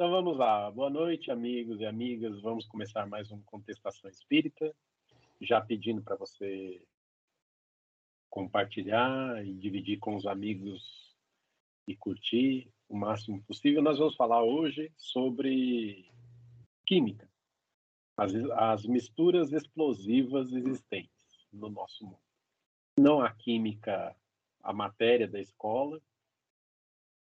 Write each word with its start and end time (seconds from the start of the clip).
Então 0.00 0.10
vamos 0.10 0.38
lá. 0.38 0.70
Boa 0.70 0.88
noite, 0.88 1.30
amigos 1.30 1.78
e 1.78 1.84
amigas. 1.84 2.40
Vamos 2.40 2.64
começar 2.64 3.06
mais 3.06 3.30
um 3.30 3.42
Contestação 3.42 4.08
Espírita. 4.08 4.74
Já 5.38 5.60
pedindo 5.60 6.00
para 6.00 6.16
você 6.16 6.82
compartilhar 8.30 9.44
e 9.44 9.52
dividir 9.52 9.98
com 9.98 10.16
os 10.16 10.26
amigos 10.26 11.14
e 11.86 11.94
curtir 11.94 12.72
o 12.88 12.96
máximo 12.96 13.42
possível. 13.42 13.82
Nós 13.82 13.98
vamos 13.98 14.16
falar 14.16 14.42
hoje 14.42 14.90
sobre 14.96 16.10
química, 16.86 17.28
as, 18.16 18.34
as 18.56 18.86
misturas 18.86 19.52
explosivas 19.52 20.50
existentes 20.50 21.46
no 21.52 21.68
nosso 21.68 22.06
mundo. 22.06 22.24
Não 22.98 23.20
a 23.20 23.30
química, 23.30 24.16
a 24.62 24.72
matéria 24.72 25.28
da 25.28 25.38
escola, 25.38 26.00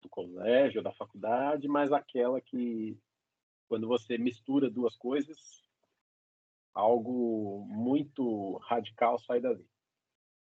do 0.03 0.09
colégio, 0.09 0.84
da 0.84 0.91
faculdade, 0.91 1.67
mas 1.67 1.91
aquela 1.91 2.39
que, 2.39 2.98
quando 3.67 3.88
você 3.88 4.17
mistura 4.17 4.70
duas 4.70 4.95
coisas, 4.95 5.63
algo 6.73 7.66
muito 7.70 8.58
radical 8.58 9.17
sai 9.20 9.39
dali. 9.39 9.66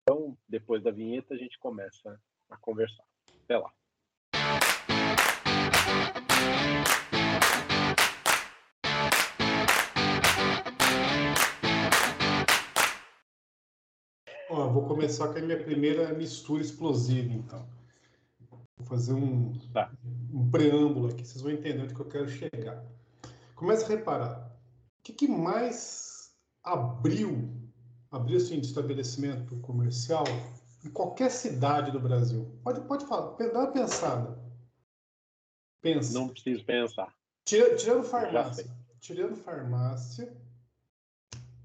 Então, 0.01 0.37
depois 0.49 0.83
da 0.83 0.91
vinheta, 0.91 1.33
a 1.33 1.37
gente 1.37 1.57
começa 1.59 2.19
a 2.49 2.57
conversar. 2.57 3.05
Até 3.45 3.57
lá. 3.57 3.71
Ó, 14.49 14.67
vou 14.67 14.87
começar 14.87 15.31
com 15.31 15.39
a 15.39 15.41
minha 15.41 15.63
primeira 15.63 16.13
mistura 16.13 16.61
explosiva, 16.61 17.33
então. 17.33 17.82
Vou 18.77 18.87
fazer 18.87 19.13
um, 19.13 19.53
tá. 19.71 19.91
um 20.33 20.49
preâmbulo 20.49 21.09
aqui, 21.09 21.25
vocês 21.25 21.41
vão 21.41 21.51
entender 21.51 21.83
onde 21.83 21.93
que 21.93 21.99
eu 21.99 22.09
quero 22.09 22.27
chegar. 22.27 22.83
Comece 23.55 23.85
a 23.85 23.87
reparar. 23.89 24.59
O 24.99 25.03
que, 25.03 25.13
que 25.13 25.27
mais 25.27 26.35
abriu, 26.63 27.49
abriu 28.09 28.37
assim, 28.37 28.59
de 28.59 28.67
estabelecimento 28.67 29.55
comercial 29.57 30.23
em 30.83 30.89
qualquer 30.89 31.29
cidade 31.29 31.91
do 31.91 31.99
Brasil? 31.99 32.57
Pode, 32.63 32.81
pode 32.81 33.05
falar, 33.05 33.35
dá 33.37 33.59
uma 33.59 33.71
pensada. 33.71 34.37
Pensa. 35.81 36.13
Não 36.13 36.29
preciso 36.29 36.63
pensar. 36.63 37.13
Tira, 37.45 37.75
tirando 37.75 38.03
farmácia. 38.03 38.65
Tirando 39.01 39.35
farmácia. 39.35 40.33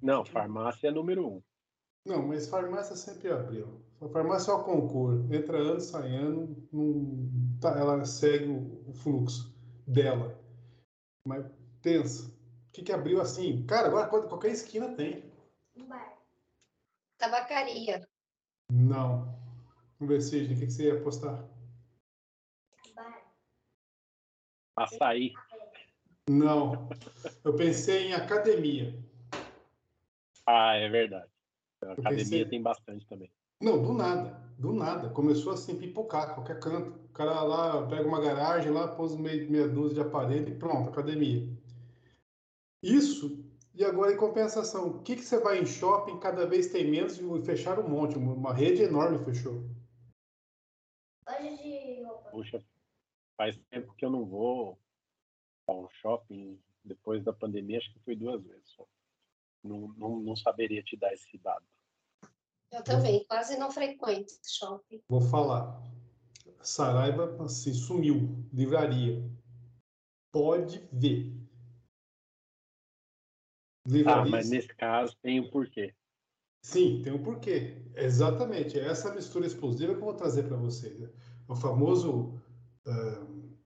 Não, 0.03 0.25
farmácia 0.25 0.89
é 0.89 0.91
número 0.91 1.27
um. 1.27 1.43
Não, 2.05 2.27
mas 2.27 2.49
farmácia 2.49 2.97
sempre 2.97 3.31
abriu. 3.31 3.81
A 4.01 4.09
farmácia 4.09 4.53
é 4.53 4.55
o 4.55 4.63
concurso. 4.63 5.33
Entra 5.35 5.59
ano, 5.59 5.81
sai 5.81 6.15
ano, 6.15 6.69
não, 6.73 7.59
tá, 7.61 7.71
ela 7.79 8.05
segue 8.05 8.47
o, 8.47 8.89
o, 8.89 8.95
fluxo 8.95 9.53
dela. 9.87 10.39
Mas 11.27 11.45
pensa, 11.83 12.29
o 12.29 12.73
que, 12.73 12.83
que 12.83 12.93
abriu 12.93 13.21
assim? 13.21 13.67
Cara, 13.67 13.89
agora 13.89 14.29
qualquer 14.29 14.53
esquina 14.53 14.95
tem. 14.95 15.25
Um 15.77 15.87
bar. 15.87 16.17
Tabacaria. 17.19 18.09
Não. 18.71 19.37
Vamos 19.99 20.15
ver, 20.15 20.21
Sidney, 20.21 20.55
o 20.55 20.61
que, 20.61 20.67
que 20.67 20.73
você 20.73 20.85
ia 20.85 21.01
apostar? 21.01 21.45
Bar. 22.95 23.23
Açaí. 24.77 25.33
Não. 26.31 26.89
Eu 27.43 27.57
pensei 27.57 28.09
em 28.09 28.13
academia. 28.13 28.95
Ah, 30.47 30.75
é 30.77 30.89
verdade. 30.89 31.31
A 31.83 31.93
academia 31.93 32.25
pensei... 32.25 32.45
tem 32.45 32.63
bastante 32.63 33.05
também. 33.07 33.31
Não, 33.61 33.83
do 33.83 33.93
nada, 33.93 34.41
do 34.59 34.73
nada. 34.73 35.11
Começou 35.11 35.53
assim, 35.53 35.79
pipocar, 35.79 36.35
qualquer 36.35 36.61
canto. 36.61 36.91
O 36.91 37.09
cara 37.13 37.43
lá 37.43 37.87
pega 37.89 38.07
uma 38.07 38.21
garagem, 38.21 38.71
lá 38.71 38.89
pôs 38.89 39.17
meia, 39.17 39.49
meia 39.49 39.69
dúzia 39.69 40.03
de 40.03 40.09
aparelho 40.09 40.49
e 40.49 40.59
pronto, 40.59 40.91
academia. 40.91 41.49
Isso, 42.83 43.45
e 43.75 43.85
agora 43.85 44.13
em 44.13 44.17
compensação, 44.17 44.89
o 44.89 45.03
que, 45.03 45.17
que 45.17 45.23
você 45.23 45.41
vai 45.41 45.59
em 45.59 45.67
shopping, 45.67 46.21
cada 46.21 46.47
vez 46.47 46.71
tem 46.71 46.89
menos 46.89 47.19
e 47.19 47.43
fecharam 47.43 47.85
um 47.85 47.89
monte, 47.89 48.17
uma 48.17 48.55
rede 48.55 48.83
enorme 48.83 49.25
fechou. 49.25 49.65
Loja 51.27 51.57
de 51.57 52.03
roupa. 52.05 52.31
Puxa, 52.31 52.65
faz 53.37 53.59
tempo 53.71 53.93
que 53.95 54.05
eu 54.05 54.11
não 54.11 54.25
vou 54.25 54.79
ao 55.67 55.91
shopping, 55.91 56.59
depois 56.85 57.25
da 57.25 57.33
pandemia, 57.33 57.79
acho 57.79 57.93
que 57.93 58.01
foi 58.01 58.15
duas 58.15 58.43
vezes 58.43 58.69
só 58.71 58.87
não, 59.63 59.89
não, 59.97 60.21
não 60.21 60.37
saberia 60.37 60.83
te 60.83 60.97
dar 60.97 61.13
esse 61.13 61.37
dado. 61.39 61.65
Eu 62.71 62.85
também, 62.85 63.25
quase 63.25 63.57
não 63.57 63.71
frequento 63.71 64.33
shopping. 64.47 65.03
Vou 65.09 65.21
falar. 65.21 65.83
Saraiva 66.63 67.43
assim, 67.45 67.73
sumiu. 67.73 68.45
Livraria. 68.53 69.25
Pode 70.31 70.87
ver. 70.93 71.35
Livraria. 73.87 74.23
Ah, 74.23 74.29
mas 74.29 74.51
nesse 74.51 74.69
caso 74.69 75.17
tem 75.23 75.41
um 75.41 75.51
porquê. 75.51 75.95
Sim, 76.63 77.01
tem 77.03 77.13
um 77.13 77.23
porquê. 77.23 77.83
Exatamente. 77.95 78.79
É 78.79 78.87
essa 78.87 79.15
mistura 79.15 79.47
explosiva 79.47 79.95
que 79.95 80.01
eu 80.01 80.05
vou 80.05 80.15
trazer 80.15 80.43
para 80.43 80.57
vocês. 80.57 80.99
Né? 80.99 81.09
O 81.49 81.57
famoso 81.57 82.39
uh, 82.87 83.59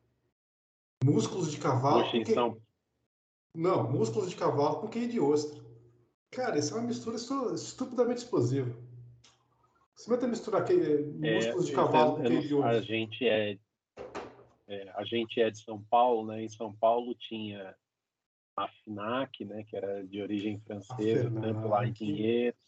músculos 1.05 1.51
de 1.51 1.59
cavalo. 1.59 2.09
Que... 2.11 2.35
Não, 3.55 3.91
músculos 3.91 4.31
de 4.31 4.37
cavalo 4.37 4.81
com 4.81 4.89
quem 4.89 5.09
de 5.09 5.19
ostra. 5.19 5.61
Cara, 6.31 6.59
isso 6.59 6.75
é 6.75 6.79
uma 6.79 6.87
mistura 6.87 7.17
estupidamente 7.17 8.23
explosiva. 8.23 8.75
Você 10.03 10.11
vai 10.11 10.19
ter 10.19 10.27
misturar 10.27 10.63
aquele 10.63 11.29
é, 11.29 11.35
músculos 11.37 11.67
de 11.69 11.73
cavalo 11.77 12.17
com 12.17 12.23
aquele 12.23 12.49
de 12.49 12.61
A 12.61 12.81
gente 12.81 13.25
é, 13.25 13.57
é, 14.67 14.91
a 14.97 15.05
gente 15.05 15.41
é 15.41 15.49
de 15.49 15.63
São 15.63 15.81
Paulo, 15.81 16.27
né? 16.27 16.43
Em 16.43 16.49
São 16.49 16.75
Paulo 16.75 17.15
tinha 17.15 17.77
a 18.57 18.67
FINAC, 18.67 19.45
né? 19.45 19.63
Que 19.63 19.77
era 19.77 20.05
de 20.05 20.21
origem 20.21 20.59
francesa, 20.59 21.31
tanto 21.31 21.69
lá 21.69 21.87
em 21.87 21.93
Pinheiros 21.93 22.61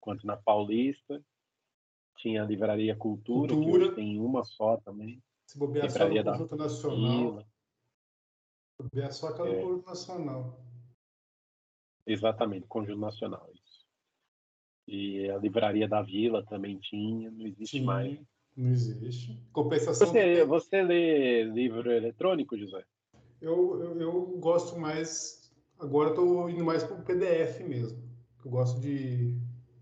quanto 0.00 0.26
na 0.26 0.34
Paulista. 0.38 1.22
Tinha 2.16 2.42
a 2.42 2.46
Livraria 2.46 2.96
Cultura, 2.96 3.52
Cultura. 3.52 3.90
que 3.90 3.96
tem 3.96 4.18
uma 4.18 4.42
só 4.42 4.78
também. 4.78 5.22
Se 5.46 5.58
bobear 5.58 5.90
só 5.90 6.08
no 6.08 6.24
Conjunto 6.24 6.56
Nacional. 6.56 7.46
Se 8.70 8.82
bobear 8.82 9.12
só 9.12 9.28
aquela 9.28 9.50
é. 9.50 9.60
Conjunto 9.60 9.86
Nacional. 9.86 10.64
Exatamente, 12.06 12.66
Conjunto 12.68 13.00
Nacional. 13.00 13.51
E 14.86 15.30
a 15.30 15.38
Livraria 15.38 15.88
da 15.88 16.02
Vila 16.02 16.44
também 16.44 16.78
tinha, 16.78 17.30
não 17.30 17.46
existe 17.46 17.78
Sim, 17.78 17.84
mais. 17.84 18.18
Não 18.56 18.70
existe. 18.70 19.38
Compensação. 19.52 20.06
Você, 20.06 20.44
você 20.44 20.82
lê 20.82 21.44
livro 21.44 21.90
eletrônico, 21.90 22.58
José? 22.58 22.84
Eu, 23.40 23.80
eu, 23.80 24.00
eu 24.00 24.26
gosto 24.38 24.78
mais. 24.78 25.50
Agora 25.78 26.10
estou 26.10 26.50
indo 26.50 26.64
mais 26.64 26.84
para 26.84 26.96
o 26.96 27.02
PDF 27.02 27.60
mesmo. 27.60 28.02
Eu 28.44 28.50
gosto 28.50 28.80
de. 28.80 29.36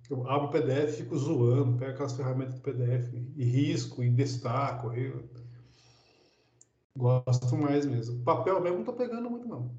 Eu 0.08 0.28
abro 0.28 0.48
o 0.48 0.50
PDF, 0.50 0.96
fico 0.96 1.16
zoando, 1.16 1.78
pego 1.78 1.92
aquelas 1.92 2.16
ferramentas 2.16 2.54
do 2.54 2.60
PDF 2.60 3.12
e 3.36 3.44
risco 3.44 4.02
e 4.02 4.10
destaco. 4.10 4.92
Eu 4.92 5.28
gosto 6.96 7.56
mais 7.56 7.86
mesmo. 7.86 8.22
Papel 8.24 8.60
mesmo 8.60 8.78
não 8.78 8.82
estou 8.82 8.96
pegando 8.96 9.30
muito, 9.30 9.46
não 9.46 9.70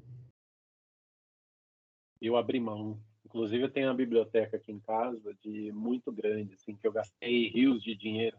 eu 2.22 2.36
abri 2.36 2.60
mão. 2.60 2.98
Inclusive, 3.32 3.64
eu 3.64 3.70
tenho 3.70 3.88
uma 3.88 3.94
biblioteca 3.94 4.58
aqui 4.58 4.70
em 4.70 4.78
casa 4.78 5.32
de 5.40 5.72
muito 5.72 6.12
grande, 6.12 6.52
assim, 6.52 6.76
que 6.76 6.86
eu 6.86 6.92
gastei 6.92 7.48
rios 7.48 7.82
de 7.82 7.94
dinheiro 7.94 8.38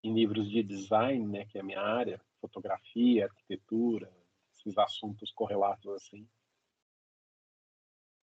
em 0.00 0.14
livros 0.14 0.48
de 0.48 0.62
design, 0.62 1.26
né, 1.26 1.44
que 1.46 1.58
é 1.58 1.60
a 1.60 1.64
minha 1.64 1.80
área, 1.80 2.20
fotografia, 2.40 3.24
arquitetura, 3.24 4.08
esses 4.54 4.78
assuntos 4.78 5.32
correlatos 5.32 5.92
assim. 5.92 6.24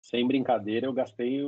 Sem 0.00 0.26
brincadeira, 0.26 0.86
eu 0.86 0.92
gastei 0.94 1.44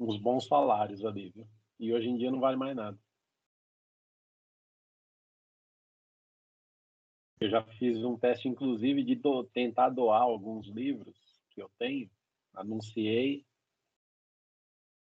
uns 0.00 0.16
bons 0.16 0.48
salários 0.48 1.04
ali, 1.04 1.30
viu? 1.30 1.48
E 1.78 1.92
hoje 1.92 2.08
em 2.08 2.16
dia 2.16 2.32
não 2.32 2.40
vale 2.40 2.56
mais 2.56 2.74
nada. 2.74 2.98
Eu 7.38 7.48
já 7.48 7.62
fiz 7.62 8.02
um 8.02 8.18
teste, 8.18 8.48
inclusive, 8.48 9.04
de 9.04 9.14
do, 9.14 9.44
tentar 9.44 9.90
doar 9.90 10.22
alguns 10.22 10.66
livros 10.66 11.19
eu 11.60 11.70
tenho. 11.78 12.10
Anunciei 12.54 13.46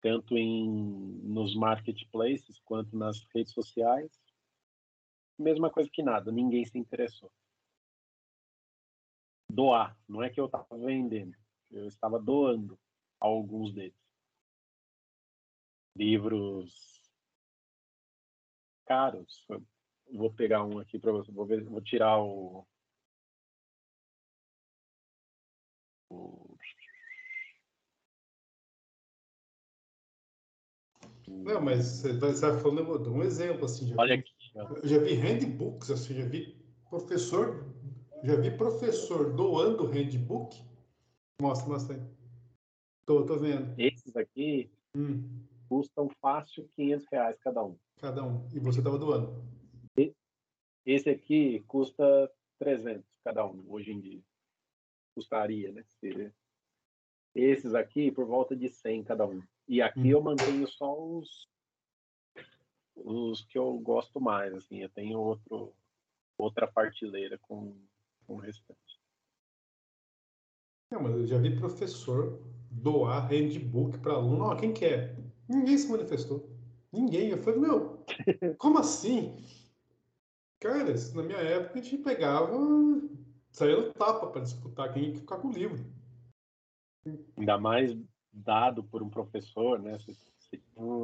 tanto 0.01 0.37
em 0.37 0.67
nos 1.23 1.55
marketplaces 1.55 2.59
quanto 2.59 2.95
nas 2.95 3.23
redes 3.33 3.53
sociais. 3.53 4.11
Mesma 5.37 5.69
coisa 5.69 5.89
que 5.89 6.03
nada, 6.03 6.31
ninguém 6.31 6.65
se 6.65 6.77
interessou. 6.77 7.31
Doar, 9.49 9.97
não 10.07 10.23
é 10.23 10.29
que 10.29 10.39
eu 10.39 10.45
estava 10.45 10.77
vendendo, 10.77 11.35
eu 11.71 11.87
estava 11.87 12.19
doando 12.19 12.79
alguns 13.19 13.73
deles. 13.73 13.99
Livros 15.95 17.01
caros, 18.85 19.45
Vou 20.13 20.31
pegar 20.31 20.63
um 20.65 20.77
aqui 20.77 20.99
para 20.99 21.11
você. 21.11 21.31
Vou, 21.31 21.45
ver, 21.45 21.63
vou 21.63 21.81
tirar 21.81 22.21
o, 22.21 22.67
Não, 31.27 31.61
mas 31.61 31.85
você 31.85 32.11
está 32.11 32.27
tá 32.27 32.59
falando 32.59 32.99
de 32.99 33.09
um 33.09 33.23
exemplo, 33.23 33.65
assim. 33.65 33.93
Olha 33.97 34.15
vi, 34.15 34.21
aqui. 34.21 34.31
Eu 34.83 34.87
já 34.87 34.97
vi 34.99 35.13
handbooks, 35.13 35.89
assim, 35.89 36.13
já 36.13 36.25
vi 36.25 36.61
Professor, 36.91 37.65
já 38.21 38.35
vi 38.35 38.51
professor 38.51 39.33
doando 39.33 39.85
handbook? 39.85 40.61
Mostra, 41.41 41.69
mostra 41.69 41.95
aí. 41.95 42.01
Tô, 43.05 43.25
tô 43.25 43.39
vendo. 43.39 43.73
Esses 43.79 44.13
aqui 44.17 44.69
hum. 44.93 45.23
custam 45.69 46.09
fácil 46.21 46.67
500 46.75 47.07
reais 47.09 47.39
cada 47.39 47.63
um. 47.63 47.77
Cada 47.97 48.25
um. 48.25 48.45
E 48.53 48.59
você 48.59 48.79
estava 48.79 48.97
doando? 48.97 49.41
Esse 50.85 51.09
aqui 51.09 51.63
custa 51.67 52.29
300 52.59 53.05
cada 53.23 53.45
um, 53.45 53.63
hoje 53.69 53.91
em 53.91 53.99
dia. 54.01 54.21
Custaria, 55.13 55.71
né? 55.71 55.83
Esses 57.33 57.73
aqui, 57.73 58.11
por 58.11 58.25
volta 58.25 58.55
de 58.55 58.69
100 58.69 59.03
cada 59.03 59.25
um. 59.25 59.41
E 59.67 59.81
aqui 59.81 59.99
hum. 59.99 60.05
eu 60.05 60.21
mantenho 60.21 60.67
só 60.67 60.97
os, 60.99 61.47
os 62.95 63.45
que 63.45 63.57
eu 63.57 63.77
gosto 63.79 64.19
mais, 64.19 64.53
assim. 64.53 64.81
Eu 64.81 64.89
tenho 64.89 65.19
outro, 65.19 65.73
outra 66.37 66.67
partilheira 66.67 67.37
com, 67.37 67.75
com 68.27 68.35
o 68.35 68.39
restante. 68.39 68.99
Não, 70.91 71.01
mas 71.01 71.13
eu 71.13 71.25
já 71.25 71.37
vi 71.37 71.55
professor 71.55 72.41
doar 72.69 73.27
handbook 73.27 73.97
para 73.99 74.13
aluno. 74.13 74.45
Ó, 74.45 74.55
quem 74.55 74.73
quer? 74.73 75.17
Ninguém 75.47 75.77
se 75.77 75.89
manifestou. 75.89 76.49
Ninguém. 76.91 77.29
Eu 77.29 77.37
falei, 77.37 77.59
meu, 77.59 78.05
como 78.57 78.77
assim? 78.77 79.37
Cara, 80.59 80.93
na 81.15 81.23
minha 81.23 81.39
época 81.39 81.79
a 81.79 81.81
gente 81.81 81.97
pegava, 82.03 82.55
saía 83.51 83.77
no 83.77 83.93
tapa 83.93 84.27
para 84.27 84.41
disputar 84.41 84.93
quem 84.93 85.09
ia 85.09 85.15
ficar 85.15 85.37
com 85.37 85.49
o 85.49 85.53
livro. 85.53 85.83
Ainda 87.37 87.57
mais 87.57 87.95
dado 88.31 88.83
por 88.83 89.01
um 89.03 89.09
professor, 89.09 89.79
né? 89.79 89.97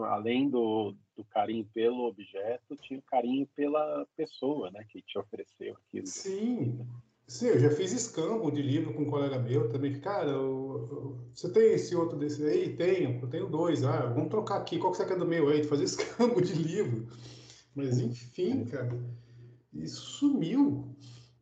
além 0.10 0.50
do, 0.50 0.96
do 1.16 1.24
carinho 1.26 1.66
pelo 1.74 2.08
objeto, 2.08 2.76
tinha 2.82 3.00
o 3.00 3.04
carinho 3.04 3.48
pela 3.56 4.06
pessoa, 4.16 4.72
né? 4.72 4.84
Que 4.90 5.02
te 5.02 5.18
ofereceu 5.18 5.76
aquilo. 5.76 6.08
Sim, 6.08 6.86
sim, 7.28 7.48
eu 7.48 7.60
já 7.60 7.70
fiz 7.70 7.92
escambo 7.92 8.52
de 8.52 8.62
livro 8.62 8.94
com 8.94 9.04
um 9.04 9.10
colega 9.10 9.40
meu 9.40 9.70
também. 9.70 10.00
Cara, 10.00 10.30
eu, 10.30 10.88
eu, 10.92 11.18
você 11.34 11.52
tem 11.52 11.74
esse 11.74 11.96
outro 11.96 12.18
desse 12.18 12.44
aí? 12.44 12.76
Tenho, 12.76 13.20
eu 13.22 13.30
tenho 13.30 13.50
dois. 13.50 13.84
Ah, 13.84 14.08
vamos 14.08 14.30
trocar 14.30 14.58
aqui. 14.58 14.78
Qual 14.78 14.92
que 14.92 14.98
você 14.98 15.06
quer 15.06 15.18
do 15.18 15.26
meu 15.26 15.50
aí? 15.50 15.62
De 15.62 15.68
fazer 15.68 15.84
escambo 15.84 16.42
de 16.42 16.54
livro. 16.54 17.08
Mas 17.76 18.00
enfim, 18.00 18.66
cara, 18.66 18.98
isso 19.74 20.02
sumiu. 20.02 20.96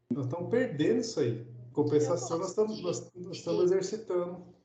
Nós 0.10 0.26
estamos 0.26 0.50
perdendo 0.50 1.00
isso 1.00 1.20
aí. 1.20 1.46
Compensação, 1.74 2.38
nós 2.38 2.50
estamos, 2.50 2.82
nós, 2.82 3.14
nós 3.14 3.38
estamos 3.38 3.64
exercitando 3.66 4.56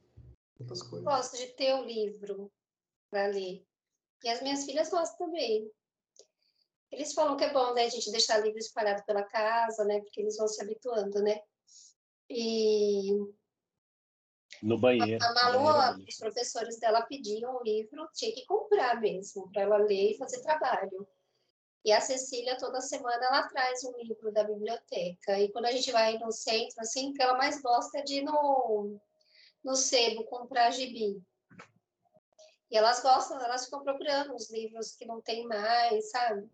outras 0.58 0.82
coisas. 0.82 1.04
Gosto 1.04 1.36
de 1.36 1.46
ter 1.48 1.74
o 1.74 1.84
livro 1.84 2.52
para 3.10 3.26
ler. 3.26 3.64
E 4.22 4.28
as 4.28 4.42
minhas 4.42 4.64
filhas 4.64 4.90
gostam 4.90 5.26
também. 5.26 5.70
Eles 6.92 7.12
falam 7.14 7.36
que 7.36 7.44
é 7.44 7.52
bom, 7.52 7.72
né, 7.72 7.84
a 7.84 7.88
gente 7.88 8.10
deixar 8.10 8.38
livro 8.38 8.58
espalhado 8.58 9.04
pela 9.04 9.22
casa, 9.22 9.84
né, 9.84 10.00
porque 10.00 10.20
eles 10.20 10.36
vão 10.36 10.46
se 10.46 10.62
habituando, 10.62 11.22
né. 11.22 11.40
E 12.28 13.10
no 14.62 14.78
banheiro. 14.78 15.24
A 15.24 15.32
Malu, 15.32 16.04
os 16.06 16.16
professores 16.16 16.78
dela 16.78 17.02
pediam 17.02 17.56
o 17.56 17.62
livro, 17.62 18.08
tinha 18.14 18.32
que 18.32 18.44
comprar 18.44 19.00
mesmo, 19.00 19.50
para 19.50 19.62
ela 19.62 19.78
ler 19.78 20.12
e 20.12 20.18
fazer 20.18 20.42
trabalho. 20.42 21.08
E 21.84 21.92
a 21.92 22.00
Cecília, 22.00 22.58
toda 22.58 22.80
semana, 22.80 23.24
ela 23.24 23.48
traz 23.48 23.82
um 23.84 23.96
livro 23.96 24.30
da 24.32 24.44
biblioteca. 24.44 25.38
E 25.38 25.50
quando 25.50 25.64
a 25.66 25.72
gente 25.72 25.90
vai 25.90 26.18
no 26.18 26.30
centro, 26.30 26.80
assim, 26.80 27.12
que 27.12 27.22
ela 27.22 27.38
mais 27.38 27.60
gosta 27.62 27.98
é 27.98 28.02
de 28.02 28.16
ir 28.16 28.22
no, 28.22 29.00
no 29.64 29.74
sebo 29.74 30.24
comprar 30.24 30.70
gibi. 30.72 31.22
E 32.70 32.76
elas 32.76 33.02
gostam, 33.02 33.40
elas 33.40 33.64
ficam 33.64 33.82
procurando 33.82 34.34
os 34.34 34.50
livros 34.50 34.94
que 34.94 35.06
não 35.06 35.20
tem 35.22 35.46
mais, 35.46 36.10
sabe? 36.10 36.48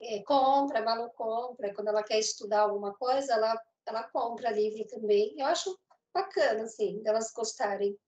É, 0.00 0.22
compra, 0.22 0.82
Malu 0.82 1.10
compra. 1.12 1.74
Quando 1.74 1.88
ela 1.88 2.02
quer 2.02 2.18
estudar 2.18 2.60
alguma 2.60 2.94
coisa, 2.94 3.32
ela, 3.32 3.60
ela 3.86 4.04
compra 4.04 4.50
livro 4.50 4.86
também. 4.86 5.34
Eu 5.38 5.46
acho 5.46 5.76
bacana, 6.12 6.64
assim, 6.64 7.02
delas 7.02 7.32
gostarem. 7.32 7.98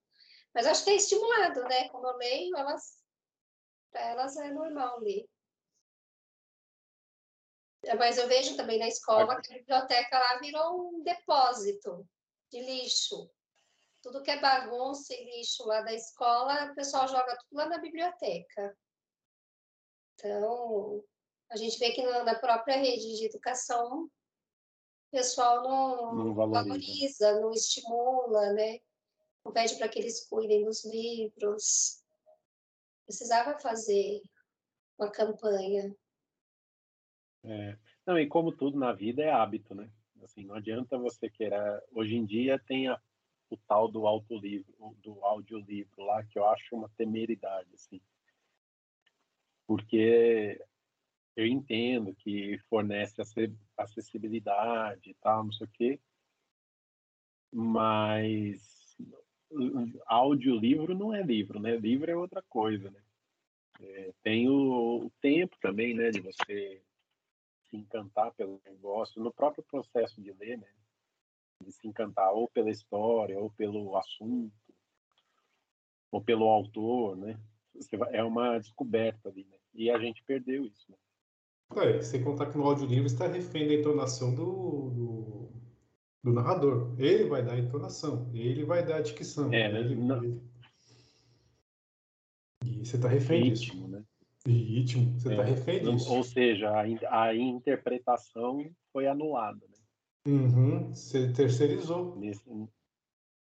Mas 0.53 0.67
acho 0.67 0.83
que 0.83 0.91
é 0.91 0.95
estimulado, 0.95 1.63
né? 1.63 1.89
Como 1.89 2.07
eu 2.07 2.15
leio, 2.17 2.55
elas, 2.55 3.03
para 3.91 4.01
elas 4.01 4.37
é 4.37 4.51
normal 4.51 4.99
ler. 4.99 5.27
Mas 7.97 8.17
eu 8.17 8.27
vejo 8.27 8.55
também 8.55 8.79
na 8.79 8.87
escola 8.87 9.39
que 9.41 9.53
a 9.53 9.57
biblioteca 9.57 10.17
lá 10.17 10.39
virou 10.39 10.89
um 10.89 11.03
depósito 11.03 12.07
de 12.51 12.61
lixo. 12.61 13.29
Tudo 14.01 14.23
que 14.23 14.31
é 14.31 14.39
bagunça 14.39 15.13
e 15.13 15.37
lixo 15.37 15.65
lá 15.65 15.81
da 15.81 15.93
escola, 15.93 16.71
o 16.71 16.75
pessoal 16.75 17.07
joga 17.07 17.37
tudo 17.37 17.57
lá 17.57 17.67
na 17.67 17.77
biblioteca. 17.77 18.77
Então, 20.13 21.03
a 21.51 21.57
gente 21.57 21.77
vê 21.77 21.91
que 21.91 22.01
na 22.01 22.35
própria 22.39 22.77
rede 22.77 23.17
de 23.17 23.25
educação, 23.25 24.05
o 24.05 24.09
pessoal 25.11 25.63
não, 25.63 26.15
não 26.15 26.33
valoriza. 26.33 26.63
valoriza, 26.63 27.39
não 27.39 27.51
estimula, 27.51 28.53
né? 28.53 28.79
Não 29.43 29.51
pede 29.51 29.75
para 29.75 29.87
que 29.87 29.99
eles 29.99 30.27
cuidem 30.27 30.65
dos 30.65 30.83
livros. 30.85 32.03
Precisava 33.05 33.59
fazer 33.59 34.21
uma 34.97 35.11
campanha. 35.11 35.95
É. 37.45 37.77
Não, 38.05 38.19
e 38.19 38.27
como 38.27 38.51
tudo 38.51 38.77
na 38.77 38.91
vida 38.91 39.23
é 39.23 39.31
hábito, 39.31 39.73
né? 39.75 39.89
Assim, 40.23 40.43
não 40.43 40.55
adianta 40.55 40.97
você 40.97 41.29
querer. 41.29 41.83
Hoje 41.91 42.15
em 42.15 42.25
dia 42.25 42.59
tem 42.59 42.87
a, 42.87 42.99
o 43.49 43.57
tal 43.57 43.87
do 43.87 44.07
autolivro, 44.07 44.73
do 45.03 45.23
audiolivro 45.23 46.03
lá, 46.03 46.23
que 46.23 46.37
eu 46.37 46.47
acho 46.47 46.75
uma 46.75 46.89
temeridade, 46.97 47.69
assim. 47.73 48.01
Porque 49.67 50.59
eu 51.35 51.45
entendo 51.45 52.15
que 52.15 52.57
fornece 52.69 53.21
acessibilidade 53.77 55.09
e 55.09 55.13
tal, 55.15 55.43
não 55.43 55.51
sei 55.51 55.67
o 55.67 55.71
quê, 55.71 55.99
mas 57.51 58.97
audiolivro 60.07 60.95
não 60.95 61.13
é 61.13 61.21
livro, 61.21 61.59
né? 61.59 61.75
Livro 61.75 62.09
é 62.09 62.15
outra 62.15 62.41
coisa, 62.43 62.89
né? 62.89 63.01
É, 63.79 64.13
tem 64.23 64.49
o, 64.49 65.05
o 65.05 65.11
tempo 65.21 65.57
também, 65.61 65.93
né, 65.93 66.09
de 66.09 66.21
você 66.21 66.81
se 67.69 67.77
encantar 67.77 68.33
pelo 68.33 68.61
negócio, 68.65 69.21
no 69.21 69.33
próprio 69.33 69.63
processo 69.63 70.21
de 70.21 70.31
ler, 70.33 70.57
né? 70.57 70.67
De 71.61 71.71
se 71.71 71.87
encantar 71.87 72.31
ou 72.33 72.47
pela 72.49 72.69
história, 72.69 73.39
ou 73.39 73.49
pelo 73.49 73.95
assunto, 73.95 74.53
ou 76.11 76.21
pelo 76.21 76.45
autor, 76.45 77.17
né? 77.17 77.39
É 78.11 78.23
uma 78.23 78.57
descoberta 78.57 79.29
ali, 79.29 79.45
né? 79.45 79.57
E 79.73 79.89
a 79.89 79.99
gente 79.99 80.23
perdeu 80.23 80.65
isso, 80.65 80.89
né? 80.89 80.97
É, 81.77 82.01
sem 82.01 82.23
contar 82.23 82.51
que 82.51 82.57
no 82.57 82.63
audiolivro 82.63 83.07
está 83.07 83.27
refém 83.27 83.67
da 83.67 83.73
entonação 83.73 84.33
do, 84.33 84.89
do, 84.91 85.51
do, 86.23 86.33
narrador. 86.33 86.95
Ele 86.97 87.25
vai 87.25 87.43
dar 87.43 87.53
a 87.53 87.59
entonação, 87.59 88.29
ele 88.33 88.63
vai 88.63 88.85
dar 88.85 88.97
a 88.97 89.01
dicção. 89.01 89.51
É? 89.51 89.67
Ele, 89.67 89.95
Não. 89.95 90.23
Ele... 90.23 90.41
E 92.63 92.85
você 92.85 92.95
está 92.95 93.07
refém 93.07 93.51
disso. 93.51 93.84
Ritmo, 94.51 95.19
você 95.19 95.29
está 95.31 95.43
é, 95.43 95.45
refém 95.45 95.83
disso. 95.83 96.13
Ou 96.13 96.23
seja, 96.23 96.69
a, 96.69 97.23
a, 97.23 97.35
interpretação 97.35 98.69
foi 98.91 99.07
anulada. 99.07 99.59
Né? 99.67 99.77
Uhum, 100.27 100.93
você 100.93 101.31
terceirizou. 101.31 102.15
Nesse, 102.15 102.43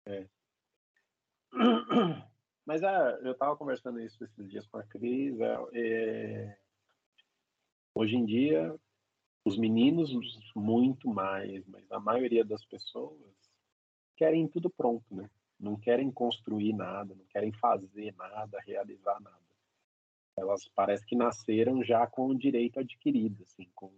é. 0.07 0.27
Mas 2.67 2.83
é, 2.83 3.19
eu 3.23 3.33
estava 3.33 3.57
conversando 3.57 4.01
isso 4.01 4.23
esses 4.23 4.49
dias 4.49 4.67
com 4.67 4.79
a 4.79 4.85
Cris. 4.85 5.41
É, 5.41 5.57
é, 5.73 6.59
hoje 7.95 8.17
em 8.17 8.25
dia, 8.25 8.75
os 9.45 9.57
meninos 9.57 10.13
muito 10.55 11.09
mais, 11.09 11.67
mas 11.67 11.91
a 11.91 11.99
maioria 11.99 12.45
das 12.45 12.65
pessoas 12.65 13.19
querem 14.17 14.47
tudo 14.47 14.71
pronto, 14.71 15.15
né? 15.15 15.29
Não 15.59 15.77
querem 15.77 16.11
construir 16.11 16.73
nada, 16.73 17.15
não 17.15 17.25
querem 17.25 17.53
fazer 17.53 18.15
nada, 18.17 18.61
realizar 18.61 19.19
nada 19.21 19.40
elas 20.41 20.69
parece 20.75 21.05
que 21.07 21.15
nasceram 21.15 21.85
já 21.85 22.07
com 22.07 22.29
o 22.29 22.39
direito 22.39 22.81
adquirido, 22.81 23.43
assim, 23.43 23.69
com 23.75 23.91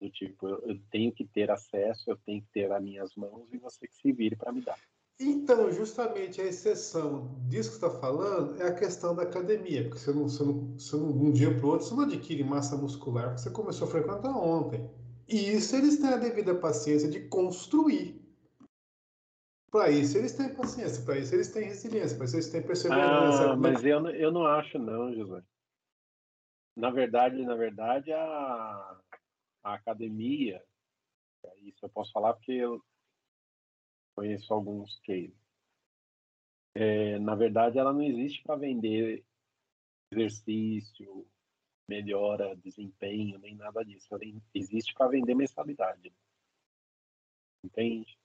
do 0.00 0.10
tipo, 0.10 0.48
eu, 0.48 0.58
eu, 0.66 0.80
tenho 0.90 1.12
que 1.12 1.26
ter 1.26 1.50
acesso, 1.50 2.10
eu 2.10 2.16
tenho 2.24 2.40
que 2.40 2.48
ter 2.54 2.72
as 2.72 2.82
minhas 2.82 3.14
mãos 3.14 3.46
e 3.52 3.58
você 3.58 3.86
que 3.86 3.94
se 3.94 4.10
vire 4.12 4.34
para 4.34 4.50
me 4.50 4.62
dar. 4.62 4.78
Então, 5.22 5.70
justamente 5.70 6.40
a 6.40 6.46
exceção 6.46 7.38
disso 7.46 7.68
que 7.68 7.74
está 7.74 7.90
falando 7.90 8.58
é 8.62 8.66
a 8.66 8.74
questão 8.74 9.14
da 9.14 9.24
academia, 9.24 9.82
porque 9.84 9.98
você 9.98 10.12
não, 10.12 10.22
você 10.26 10.42
não, 10.42 10.78
você 10.78 10.96
não 10.96 11.10
um 11.10 11.30
dia 11.30 11.54
para 11.54 11.66
o 11.66 11.68
outro 11.68 11.86
você 11.86 11.94
não 11.94 12.04
adquire 12.04 12.42
massa 12.42 12.74
muscular 12.74 13.26
porque 13.26 13.42
você 13.42 13.50
começou 13.50 13.86
a 13.86 13.90
frequentar 13.90 14.34
ontem. 14.34 14.88
E 15.28 15.52
isso 15.52 15.76
eles 15.76 15.98
têm 15.98 16.08
a 16.08 16.16
devida 16.16 16.54
paciência 16.54 17.08
de 17.08 17.20
construir. 17.28 18.19
Para 19.70 19.90
isso 19.90 20.18
eles 20.18 20.36
têm 20.36 20.52
paciência, 20.52 21.04
para 21.04 21.18
isso 21.18 21.34
eles 21.34 21.52
têm 21.52 21.64
resiliência, 21.64 22.16
para 22.16 22.26
isso 22.26 22.36
eles 22.36 22.50
têm 22.50 22.62
perseverança. 22.62 23.52
Ah, 23.52 23.56
mas 23.56 23.84
eu, 23.84 24.08
eu 24.10 24.32
não 24.32 24.44
acho 24.44 24.78
não, 24.78 25.14
José. 25.14 25.42
Na 26.76 26.90
verdade, 26.90 27.44
na 27.44 27.54
verdade, 27.54 28.12
a, 28.12 29.00
a 29.62 29.74
academia, 29.74 30.64
isso 31.62 31.84
eu 31.84 31.88
posso 31.88 32.10
falar 32.12 32.34
porque 32.34 32.52
eu 32.52 32.82
conheço 34.16 34.52
alguns 34.52 34.98
cases. 35.00 35.38
É, 36.74 37.18
na 37.18 37.34
verdade, 37.34 37.78
ela 37.78 37.92
não 37.92 38.02
existe 38.02 38.42
para 38.42 38.56
vender 38.56 39.24
exercício, 40.12 41.26
melhora 41.88 42.56
desempenho, 42.56 43.38
nem 43.38 43.54
nada 43.54 43.84
disso. 43.84 44.08
Existe 44.54 44.94
para 44.94 45.10
vender 45.10 45.34
mensalidade. 45.34 46.12
Entende? 47.64 48.19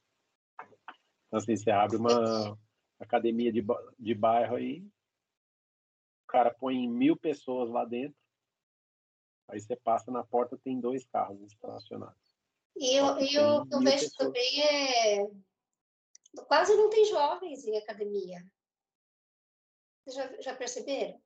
Então, 1.35 1.43
assim, 1.43 1.57
você 1.57 1.69
abre 1.69 1.97
uma 1.97 2.57
academia 2.97 3.51
de, 3.51 3.61
de 3.99 4.15
bairro 4.15 4.55
aí, 4.55 4.79
o 6.23 6.27
cara 6.27 6.53
põe 6.53 6.87
mil 6.87 7.17
pessoas 7.17 7.69
lá 7.69 7.83
dentro, 7.83 8.17
aí 9.49 9.59
você 9.59 9.75
passa 9.75 10.09
na 10.09 10.23
porta, 10.23 10.57
tem 10.57 10.79
dois 10.79 11.05
carros 11.05 11.41
estacionados. 11.41 12.33
E 12.77 12.95
eu, 12.95 13.05
eu, 13.19 13.67
eu 13.69 13.79
vejo 13.81 14.05
pessoas. 14.05 14.15
também 14.15 14.63
é. 14.63 15.27
Quase 16.47 16.73
não 16.75 16.89
tem 16.89 17.03
jovens 17.03 17.65
em 17.65 17.77
academia. 17.77 18.41
Vocês 20.05 20.15
já, 20.15 20.41
já 20.41 20.55
perceberam? 20.55 21.21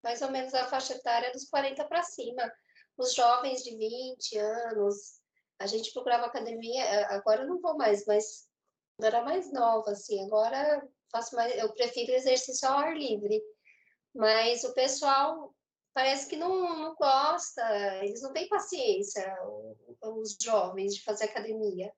Mais 0.00 0.22
ou 0.22 0.30
menos 0.30 0.54
a 0.54 0.68
faixa 0.68 0.94
etária 0.94 1.32
dos 1.32 1.48
40 1.48 1.84
para 1.86 2.04
cima. 2.04 2.52
Os 2.96 3.12
jovens 3.14 3.64
de 3.64 3.76
20 3.76 4.38
anos, 4.38 5.20
a 5.58 5.66
gente 5.66 5.92
procurava 5.92 6.26
academia, 6.26 6.84
é, 6.84 7.04
agora 7.12 7.42
eu 7.42 7.48
não 7.48 7.60
vou 7.60 7.76
mais, 7.76 8.06
mas 8.06 8.48
era 9.00 9.22
mais 9.22 9.52
nova, 9.52 9.90
assim, 9.90 10.24
agora 10.24 10.86
faço 11.10 11.34
mais, 11.36 11.56
eu 11.56 11.72
prefiro 11.72 12.12
exercício 12.12 12.68
ao 12.68 12.78
ar 12.78 12.96
livre. 12.96 13.42
Mas 14.14 14.64
o 14.64 14.74
pessoal 14.74 15.54
parece 15.92 16.28
que 16.28 16.36
não, 16.36 16.76
não 16.78 16.94
gosta, 16.94 17.62
eles 18.04 18.22
não 18.22 18.32
têm 18.32 18.48
paciência, 18.48 19.24
os 20.02 20.36
jovens, 20.42 20.94
de 20.94 21.02
fazer 21.02 21.24
academia. 21.24 21.92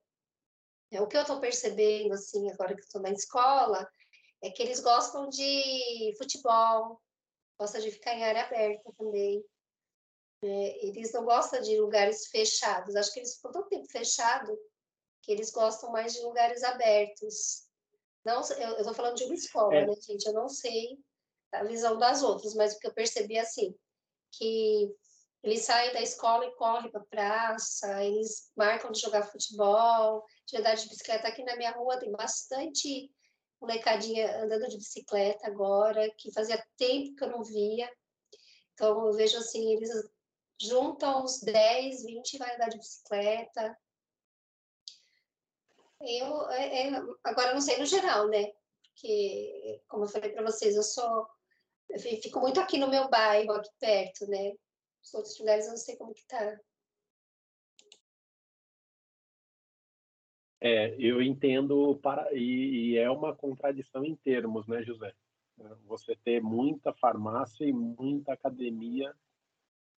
É, 0.90 1.00
o 1.00 1.06
que 1.06 1.16
eu 1.16 1.22
estou 1.22 1.40
percebendo, 1.40 2.12
assim, 2.12 2.50
agora 2.50 2.74
que 2.74 2.82
estou 2.82 3.00
na 3.00 3.10
escola, 3.10 3.88
é 4.42 4.50
que 4.50 4.62
eles 4.62 4.80
gostam 4.80 5.28
de 5.28 6.14
futebol, 6.18 7.00
gostam 7.58 7.80
de 7.80 7.90
ficar 7.90 8.14
em 8.14 8.24
área 8.24 8.44
aberta 8.44 8.92
também. 8.96 9.42
É, 10.42 10.86
eles 10.86 11.12
não 11.12 11.24
gostam 11.24 11.60
de 11.60 11.78
lugares 11.80 12.26
fechados. 12.28 12.94
Acho 12.94 13.12
que 13.12 13.20
eles 13.20 13.34
ficam 13.36 13.52
tanto 13.52 13.68
tempo 13.68 13.90
fechado 13.90 14.56
que 15.26 15.32
eles 15.32 15.50
gostam 15.50 15.90
mais 15.90 16.14
de 16.14 16.20
lugares 16.20 16.62
abertos. 16.62 17.66
Não, 18.24 18.36
eu 18.36 18.78
estou 18.78 18.94
falando 18.94 19.16
de 19.16 19.24
uma 19.24 19.34
escola, 19.34 19.74
é. 19.74 19.86
né, 19.86 19.92
gente? 19.94 20.24
Eu 20.24 20.32
não 20.32 20.48
sei 20.48 20.96
a 21.52 21.64
visão 21.64 21.98
das 21.98 22.22
outras, 22.22 22.54
mas 22.54 22.74
o 22.74 22.78
que 22.78 22.86
eu 22.86 22.94
percebi 22.94 23.36
é 23.36 23.40
assim, 23.40 23.74
que 24.32 24.88
eles 25.42 25.62
saem 25.62 25.92
da 25.92 26.00
escola 26.00 26.44
e 26.44 26.54
correm 26.54 26.90
para 26.90 27.00
a 27.00 27.06
praça, 27.06 28.04
eles 28.04 28.50
marcam 28.56 28.90
de 28.92 29.00
jogar 29.00 29.24
futebol, 29.24 30.24
de 30.46 30.56
andar 30.58 30.74
de 30.74 30.88
bicicleta. 30.88 31.28
Aqui 31.28 31.42
na 31.42 31.56
minha 31.56 31.72
rua 31.72 31.98
tem 31.98 32.10
bastante 32.12 33.10
molecadinha 33.60 34.44
andando 34.44 34.68
de 34.68 34.76
bicicleta 34.76 35.46
agora, 35.46 36.08
que 36.18 36.32
fazia 36.32 36.64
tempo 36.76 37.16
que 37.16 37.24
eu 37.24 37.30
não 37.30 37.42
via. 37.42 37.90
Então, 38.74 39.06
eu 39.06 39.12
vejo 39.12 39.38
assim, 39.38 39.74
eles 39.74 39.90
juntam 40.60 41.24
uns 41.24 41.40
10, 41.40 42.04
20 42.04 42.34
e 42.34 42.38
vai 42.38 42.54
andar 42.54 42.68
de 42.68 42.78
bicicleta. 42.78 43.76
Eu, 46.00 46.50
é, 46.50 46.88
é, 46.88 47.02
agora, 47.24 47.54
não 47.54 47.60
sei 47.60 47.78
no 47.78 47.86
geral, 47.86 48.28
né? 48.28 48.52
Porque, 48.82 49.82
como 49.88 50.04
eu 50.04 50.08
falei 50.08 50.30
para 50.30 50.44
vocês, 50.44 50.76
eu 50.76 50.82
sou 50.82 51.26
eu 51.88 51.98
fico 52.00 52.40
muito 52.40 52.60
aqui 52.60 52.78
no 52.78 52.90
meu 52.90 53.08
bairro, 53.08 53.52
aqui 53.52 53.70
perto, 53.78 54.26
né? 54.26 54.54
Os 55.02 55.14
outros 55.14 55.38
lugares 55.38 55.66
eu 55.66 55.70
não 55.70 55.76
sei 55.76 55.96
como 55.96 56.14
que 56.14 56.26
tá. 56.26 56.60
É, 60.60 60.96
eu 60.98 61.22
entendo 61.22 61.96
para 62.02 62.32
e, 62.34 62.92
e, 62.92 62.98
é 62.98 63.10
uma 63.10 63.34
contradição 63.34 64.04
em 64.04 64.16
termos, 64.16 64.66
né, 64.66 64.82
José? 64.82 65.14
Você 65.84 66.16
ter 66.16 66.42
muita 66.42 66.92
farmácia 66.92 67.64
e 67.64 67.72
muita 67.72 68.32
academia 68.32 69.14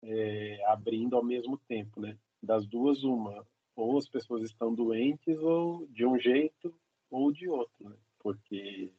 é, 0.03 0.63
abrindo 0.67 1.17
ao 1.17 1.25
mesmo 1.25 1.57
tempo, 1.59 2.01
né? 2.01 2.19
Das 2.43 2.67
duas 2.67 3.03
uma, 3.03 3.47
ou 3.79 3.97
as 3.97 4.09
pessoas 4.09 4.43
estão 4.43 4.75
doentes 4.75 5.39
ou 5.39 5.87
de 5.87 6.05
um 6.05 6.19
jeito 6.19 6.75
ou 7.11 7.33
de 7.33 7.49
outro, 7.49 7.89
né? 7.89 7.97
Porque 8.19 8.93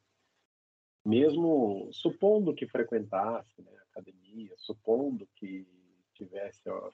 mesmo 1.06 1.90
supondo 1.92 2.54
que 2.54 2.66
frequentasse 2.66 3.62
né, 3.62 3.72
academia, 3.92 4.54
supondo 4.58 5.28
que 5.36 5.68
tivesse 6.14 6.62
ó, 6.70 6.92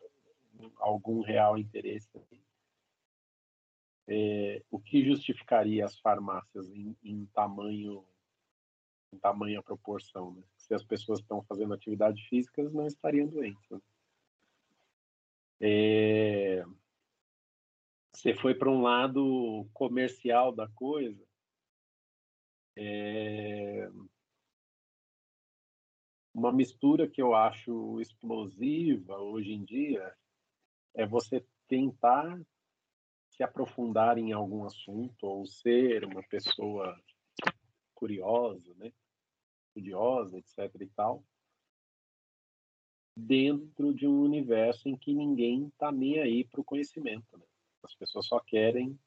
algum 0.77 1.21
real 1.21 1.57
interesse, 1.57 2.09
é, 4.07 4.63
o 4.71 4.79
que 4.79 5.05
justificaria 5.05 5.85
as 5.85 5.99
farmácias 5.99 6.67
em, 6.69 6.95
em 7.03 7.25
tamanho 7.27 8.03
em 9.13 9.19
tamanha 9.19 9.63
proporção, 9.63 10.33
né? 10.33 10.43
Se 10.57 10.73
as 10.73 10.83
pessoas 10.83 11.19
estão 11.19 11.41
fazendo 11.43 11.73
atividade 11.73 12.27
física, 12.27 12.59
elas 12.59 12.73
não 12.73 12.87
estariam 12.87 13.27
doentes. 13.27 13.69
Né? 13.69 13.79
É, 15.61 16.65
você 18.15 18.33
foi 18.33 18.55
para 18.55 18.69
um 18.69 18.81
lado 18.81 19.67
comercial 19.73 20.51
da 20.51 20.67
coisa, 20.69 21.23
é 22.77 23.89
uma 26.33 26.51
mistura 26.51 27.07
que 27.07 27.21
eu 27.21 27.33
acho 27.33 27.99
explosiva 28.01 29.17
hoje 29.17 29.53
em 29.53 29.63
dia 29.63 30.13
é 30.93 31.05
você 31.05 31.45
tentar 31.67 32.39
se 33.29 33.43
aprofundar 33.43 34.17
em 34.17 34.31
algum 34.33 34.65
assunto 34.65 35.23
ou 35.23 35.45
ser 35.45 36.03
uma 36.05 36.21
pessoa 36.23 36.97
curiosa, 37.93 38.73
né? 38.75 38.91
Estudiosa, 39.67 40.37
etc 40.37 40.81
e 40.81 40.87
tal, 40.87 41.23
dentro 43.15 43.93
de 43.93 44.07
um 44.07 44.21
universo 44.21 44.87
em 44.87 44.97
que 44.97 45.13
ninguém 45.13 45.67
está 45.67 45.91
nem 45.91 46.19
aí 46.19 46.45
para 46.45 46.61
o 46.61 46.65
conhecimento. 46.65 47.37
Né? 47.37 47.45
As 47.85 47.95
pessoas 47.95 48.25
só 48.25 48.39
querem 48.39 48.99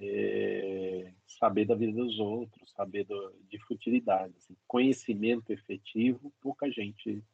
é, 0.00 1.12
saber 1.26 1.64
da 1.64 1.74
vida 1.74 1.92
dos 1.92 2.18
outros, 2.18 2.70
saber 2.72 3.04
do, 3.04 3.34
de 3.48 3.58
futilidade. 3.60 4.34
Assim. 4.36 4.56
Conhecimento 4.66 5.50
efetivo, 5.52 6.32
pouca 6.40 6.70
gente 6.70 7.24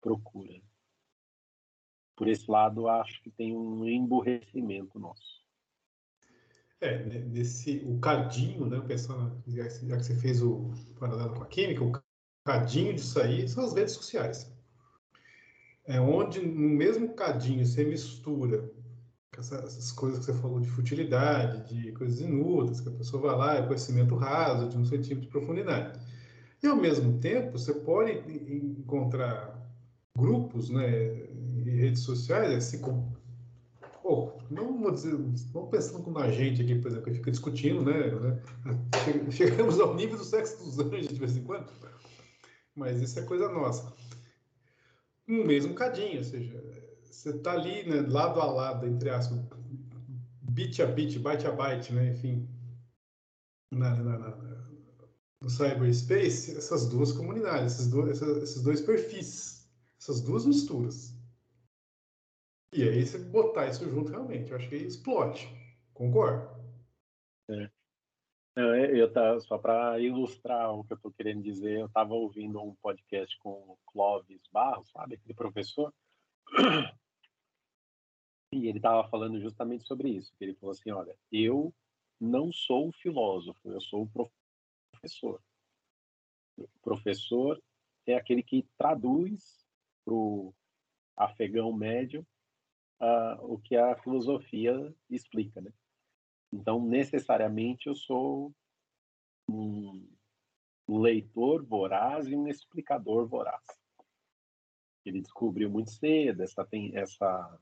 procura. 0.00 0.60
Por 2.16 2.28
esse 2.28 2.50
lado, 2.50 2.88
acho 2.88 3.20
que 3.22 3.30
tem 3.30 3.54
um 3.54 3.86
emburrecimento 3.86 4.98
nosso. 4.98 5.38
É, 6.80 7.04
nesse, 7.04 7.78
o 7.84 7.98
cadinho, 7.98 8.66
né, 8.66 8.80
pensando, 8.86 9.42
já 9.48 9.66
que 9.66 10.04
você 10.04 10.14
fez 10.16 10.42
o 10.42 10.70
paralelo 10.98 11.34
com 11.34 11.42
a 11.42 11.46
química, 11.46 11.84
o 11.84 11.92
cadinho 12.44 12.94
disso 12.94 13.20
aí 13.20 13.48
são 13.48 13.64
as 13.64 13.74
redes 13.74 13.94
sociais. 13.94 14.52
É 15.84 16.00
onde 16.00 16.40
no 16.40 16.68
mesmo 16.68 17.14
cadinho 17.14 17.64
você 17.64 17.84
mistura 17.84 18.70
essas 19.38 19.92
coisas 19.92 20.18
que 20.18 20.26
você 20.26 20.34
falou 20.34 20.60
de 20.60 20.68
futilidade, 20.68 21.72
de 21.72 21.92
coisas 21.92 22.20
inúteis, 22.20 22.80
que 22.80 22.88
a 22.88 22.92
pessoa 22.92 23.22
vai 23.22 23.36
lá, 23.36 23.56
é 23.56 23.66
conhecimento 23.66 24.16
raso, 24.16 24.68
de 24.68 24.76
um 24.76 24.84
centímetro 24.84 25.26
de 25.26 25.28
profundidade. 25.28 25.98
E, 26.62 26.66
ao 26.66 26.76
mesmo 26.76 27.18
tempo, 27.20 27.52
você 27.52 27.72
pode 27.72 28.12
encontrar 28.52 29.56
grupos 30.16 30.70
né, 30.70 31.28
redes 31.64 32.02
sociais, 32.02 32.52
assim, 32.52 32.80
com, 32.80 33.12
oh, 34.02 34.32
não 34.50 34.80
vou 34.80 34.90
dizer, 34.90 35.16
vamos 35.52 35.70
pensando 35.70 36.02
como 36.02 36.18
a 36.18 36.30
gente 36.30 36.62
aqui, 36.62 36.74
por 36.74 36.88
exemplo, 36.88 37.04
que 37.04 37.18
fica 37.18 37.30
discutindo, 37.30 37.84
né, 37.84 38.10
né? 38.10 38.42
Chegamos 39.30 39.78
ao 39.78 39.94
nível 39.94 40.18
do 40.18 40.24
sexo 40.24 40.64
dos 40.64 40.78
anjos 40.80 41.08
de 41.08 41.20
vez 41.20 41.36
em 41.36 41.44
quando, 41.44 41.70
mas 42.74 43.00
isso 43.00 43.18
é 43.20 43.22
coisa 43.22 43.48
nossa. 43.48 43.92
Um 45.28 45.44
mesmo 45.44 45.74
cadinho, 45.74 46.18
ou 46.18 46.24
seja, 46.24 46.87
você 47.10 47.30
está 47.30 47.52
ali, 47.52 47.88
né, 47.88 48.00
lado 48.08 48.40
a 48.40 48.46
lado, 48.46 48.86
entre 48.86 49.10
aspas, 49.10 49.38
bit 50.42 50.82
a 50.82 50.86
bit, 50.86 51.18
byte 51.18 51.46
a 51.46 51.52
byte, 51.52 51.92
né, 51.92 52.10
enfim, 52.10 52.48
na, 53.72 53.94
na, 53.94 54.18
na, 54.18 54.30
no 55.42 55.50
cyberspace, 55.50 56.56
essas 56.56 56.88
duas 56.88 57.12
comunidades, 57.12 57.74
esses 57.74 57.90
dois, 57.90 58.20
esses 58.20 58.62
dois 58.62 58.80
perfis, 58.80 59.68
essas 60.00 60.20
duas 60.20 60.46
misturas. 60.46 61.16
E 62.74 62.82
aí 62.82 63.04
você 63.04 63.18
botar 63.18 63.68
isso 63.68 63.88
junto 63.88 64.10
realmente, 64.10 64.50
eu 64.50 64.56
acho 64.56 64.68
que 64.68 64.76
explode. 64.76 65.48
Concordo? 65.94 66.48
É. 67.50 67.70
Eu, 68.56 69.12
tá, 69.12 69.38
só 69.40 69.56
para 69.56 70.00
ilustrar 70.00 70.74
o 70.74 70.82
que 70.82 70.92
eu 70.92 70.96
estou 70.96 71.12
querendo 71.12 71.42
dizer, 71.42 71.78
eu 71.78 71.86
estava 71.86 72.12
ouvindo 72.12 72.60
um 72.60 72.74
podcast 72.76 73.38
com 73.38 73.50
o 73.50 73.78
Clóvis 73.86 74.42
Barros, 74.50 74.90
sabe, 74.90 75.14
aquele 75.14 75.32
professor, 75.32 75.94
e 78.52 78.66
ele 78.66 78.78
estava 78.78 79.08
falando 79.08 79.40
justamente 79.40 79.86
sobre 79.86 80.10
isso. 80.10 80.32
Ele 80.40 80.54
falou 80.54 80.72
assim: 80.72 80.90
olha, 80.90 81.16
eu 81.30 81.74
não 82.20 82.52
sou 82.52 82.92
filósofo, 82.92 83.60
eu 83.70 83.80
sou 83.80 84.08
professor. 84.92 85.42
O 86.56 86.68
professor 86.82 87.62
é 88.06 88.14
aquele 88.14 88.42
que 88.42 88.66
traduz 88.76 89.64
para 90.04 90.14
o 90.14 90.54
afegão 91.16 91.72
médio 91.72 92.26
uh, 93.00 93.52
o 93.52 93.58
que 93.58 93.76
a 93.76 93.96
filosofia 93.96 94.94
explica, 95.08 95.60
né? 95.60 95.72
Então, 96.52 96.82
necessariamente, 96.82 97.86
eu 97.86 97.94
sou 97.94 98.52
um 99.48 100.08
leitor 100.88 101.64
voraz 101.64 102.26
e 102.26 102.34
um 102.34 102.48
explicador 102.48 103.26
voraz. 103.26 103.62
Ele 105.08 105.20
descobriu 105.20 105.70
muito 105.70 105.90
cedo, 105.90 106.42
essa, 106.42 106.64
tem 106.64 106.96
essa 106.96 107.60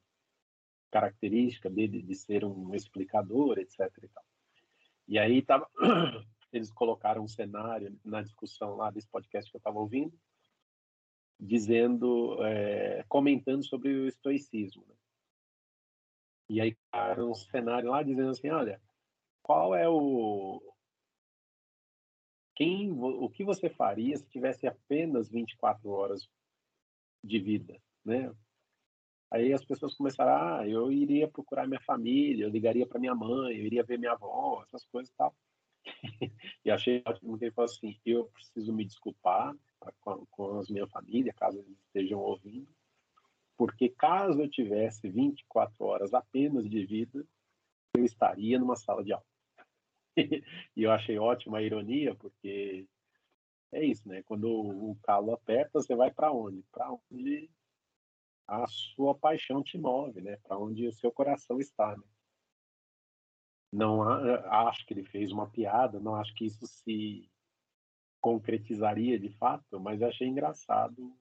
característica 0.91 1.69
dele 1.69 2.03
de 2.03 2.15
ser 2.15 2.45
um 2.45 2.75
explicador, 2.75 3.59
etc. 3.59 3.81
E, 4.03 4.09
tal. 4.09 4.25
e 5.09 5.19
aí 5.19 5.43
tava, 5.43 5.69
eles 6.53 6.71
colocaram 6.71 7.23
um 7.23 7.29
cenário 7.29 7.99
na 8.05 8.23
discussão 8.23 8.77
lá 8.77 8.91
desse 8.91 9.09
podcast 9.09 9.51
que 9.51 9.57
eu 9.57 9.61
estava 9.61 9.79
ouvindo, 9.79 10.19
dizendo, 11.39 12.43
é, 12.45 13.05
comentando 13.09 13.65
sobre 13.65 13.93
o 13.93 14.07
estoicismo. 14.07 14.85
Né? 14.89 14.95
E 16.49 16.61
aí 16.61 16.77
um 17.19 17.35
cenário 17.35 17.91
lá 17.91 18.03
dizendo 18.03 18.31
assim, 18.31 18.49
olha, 18.51 18.81
qual 19.43 19.75
é 19.75 19.89
o 19.89 20.63
quem 22.55 22.91
o 22.91 23.29
que 23.29 23.45
você 23.45 23.69
faria 23.69 24.17
se 24.17 24.27
tivesse 24.31 24.67
apenas 24.67 25.29
24 25.29 25.91
horas 25.91 26.27
de 27.27 27.39
vida, 27.39 27.81
né? 28.05 28.33
Aí 29.31 29.53
as 29.53 29.65
pessoas 29.65 29.95
começaram, 29.95 30.33
ah, 30.33 30.69
eu 30.69 30.91
iria 30.91 31.29
procurar 31.29 31.67
minha 31.67 31.81
família, 31.81 32.45
eu 32.45 32.51
ligaria 32.51 32.87
para 32.87 33.01
minha 33.01 33.15
mãe, 33.15 33.57
eu 33.57 33.67
iria 33.67 33.83
ver 33.83 33.99
minha 33.99 34.13
avó, 34.13 34.63
essas 34.63 34.87
coisas 34.87 35.13
e 35.13 35.17
tal. 35.17 35.35
e 36.65 36.71
achei 36.71 37.03
ótimo 37.07 37.37
que 37.37 37.45
ele 37.45 37.53
falou 37.53 37.71
assim, 37.71 37.99
eu 38.05 38.27
preciso 38.27 38.73
me 38.73 38.85
desculpar 38.85 39.55
com, 40.01 40.25
com 40.31 40.59
as 40.59 40.69
minha 40.69 40.87
família, 40.87 41.35
caso 41.35 41.59
eles 41.59 41.79
estejam 41.87 42.21
ouvindo, 42.21 42.69
porque 43.57 43.89
caso 43.89 44.41
eu 44.41 44.49
tivesse 44.49 45.09
24 45.09 45.85
horas 45.85 46.15
apenas 46.15 46.69
de 46.69 46.85
vida, 46.85 47.27
eu 47.97 48.05
estaria 48.05 48.59
numa 48.59 48.77
sala 48.77 49.03
de 49.03 49.13
aula. 49.13 49.27
e 50.77 50.83
eu 50.83 50.91
achei 50.93 51.19
ótima 51.19 51.59
a 51.59 51.63
ironia, 51.63 52.15
porque 52.15 52.87
é 53.73 53.85
isso, 53.85 54.09
né? 54.09 54.23
Quando 54.23 54.49
o 54.49 54.97
calo 55.03 55.33
aperta, 55.33 55.81
você 55.81 55.95
vai 55.95 56.11
para 56.11 56.33
onde? 56.33 56.63
Para 56.71 56.93
onde 56.93 57.51
a 58.47 58.67
sua 58.67 59.15
paixão 59.15 59.63
te 59.63 59.77
move, 59.77 60.21
né? 60.21 60.37
Para 60.39 60.59
onde 60.59 60.87
o 60.87 60.93
seu 60.93 61.11
coração 61.11 61.61
está, 61.61 61.97
né? 61.97 62.05
Não 63.73 64.03
acho 64.03 64.87
que 64.87 64.95
ele 64.95 65.05
fez 65.05 65.33
uma 65.33 65.51
piada, 65.51 65.99
não 66.01 66.15
acho 66.15 66.33
que 66.35 66.47
isso 66.47 66.67
se 66.67 67.29
concretizaria 68.21 69.19
de 69.19 69.29
fato, 69.37 69.79
mas 69.79 70.01
achei 70.01 70.27
engraçado 70.27 71.15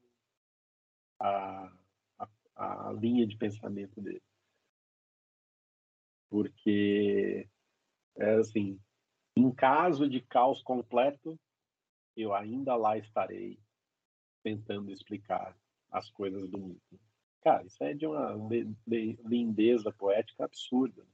a, 1.19 1.71
a, 2.19 2.89
a 2.89 2.93
linha 2.93 3.27
de 3.27 3.35
pensamento 3.35 3.99
dele. 3.99 4.23
Porque 6.29 7.49
é 8.17 8.35
assim, 8.35 8.79
em 9.35 9.51
caso 9.51 10.07
de 10.07 10.21
caos 10.21 10.61
completo, 10.61 11.37
eu 12.15 12.33
ainda 12.33 12.75
lá 12.75 12.97
estarei 12.97 13.59
tentando 14.43 14.91
explicar 14.91 15.57
as 15.91 16.09
coisas 16.11 16.49
do 16.49 16.57
mito. 16.57 16.99
Cara, 17.41 17.63
isso 17.63 17.83
é 17.83 17.93
de 17.93 18.05
uma 18.05 18.35
lindeza 19.25 19.91
poética 19.91 20.45
absurda. 20.45 21.03
Né? 21.03 21.09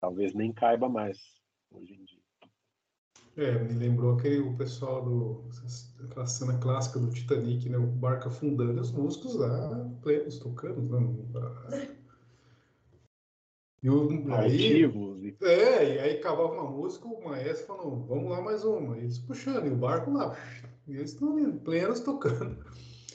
Talvez 0.00 0.34
nem 0.34 0.52
caiba 0.52 0.88
mais 0.88 1.18
hoje 1.70 1.94
em 1.94 2.04
dia. 2.04 2.22
É, 3.36 3.58
me 3.58 3.72
lembrou 3.72 4.18
aquele 4.18 4.40
o 4.40 4.56
pessoal 4.58 5.02
do 5.02 5.48
aquela 6.04 6.26
cena 6.26 6.58
clássica 6.58 6.98
do 6.98 7.10
Titanic, 7.10 7.66
né? 7.66 7.78
O 7.78 7.86
barco 7.86 8.28
afundando 8.28 8.78
os 8.78 8.92
músicos 8.92 9.36
lá 9.36 9.90
plenos 10.02 10.38
tocando, 10.38 10.82
né? 11.70 11.96
E 13.82 13.90
o, 13.90 14.32
aí, 14.32 14.84
é, 15.40 15.94
e 15.94 15.98
aí 15.98 16.20
cavava 16.20 16.52
uma 16.52 16.70
música, 16.70 17.06
o 17.06 17.24
maestro 17.24 17.66
falou, 17.66 18.06
vamos 18.06 18.30
lá 18.30 18.40
mais 18.40 18.64
uma. 18.64 18.96
E 18.96 19.00
eles 19.00 19.18
puxando, 19.18 19.66
e 19.66 19.70
o 19.70 19.76
barco 19.76 20.12
lá. 20.12 20.36
E 20.86 20.96
eles 20.96 21.12
estão 21.12 21.36
ali, 21.36 21.52
plenos 21.58 21.98
tocando. 22.00 22.64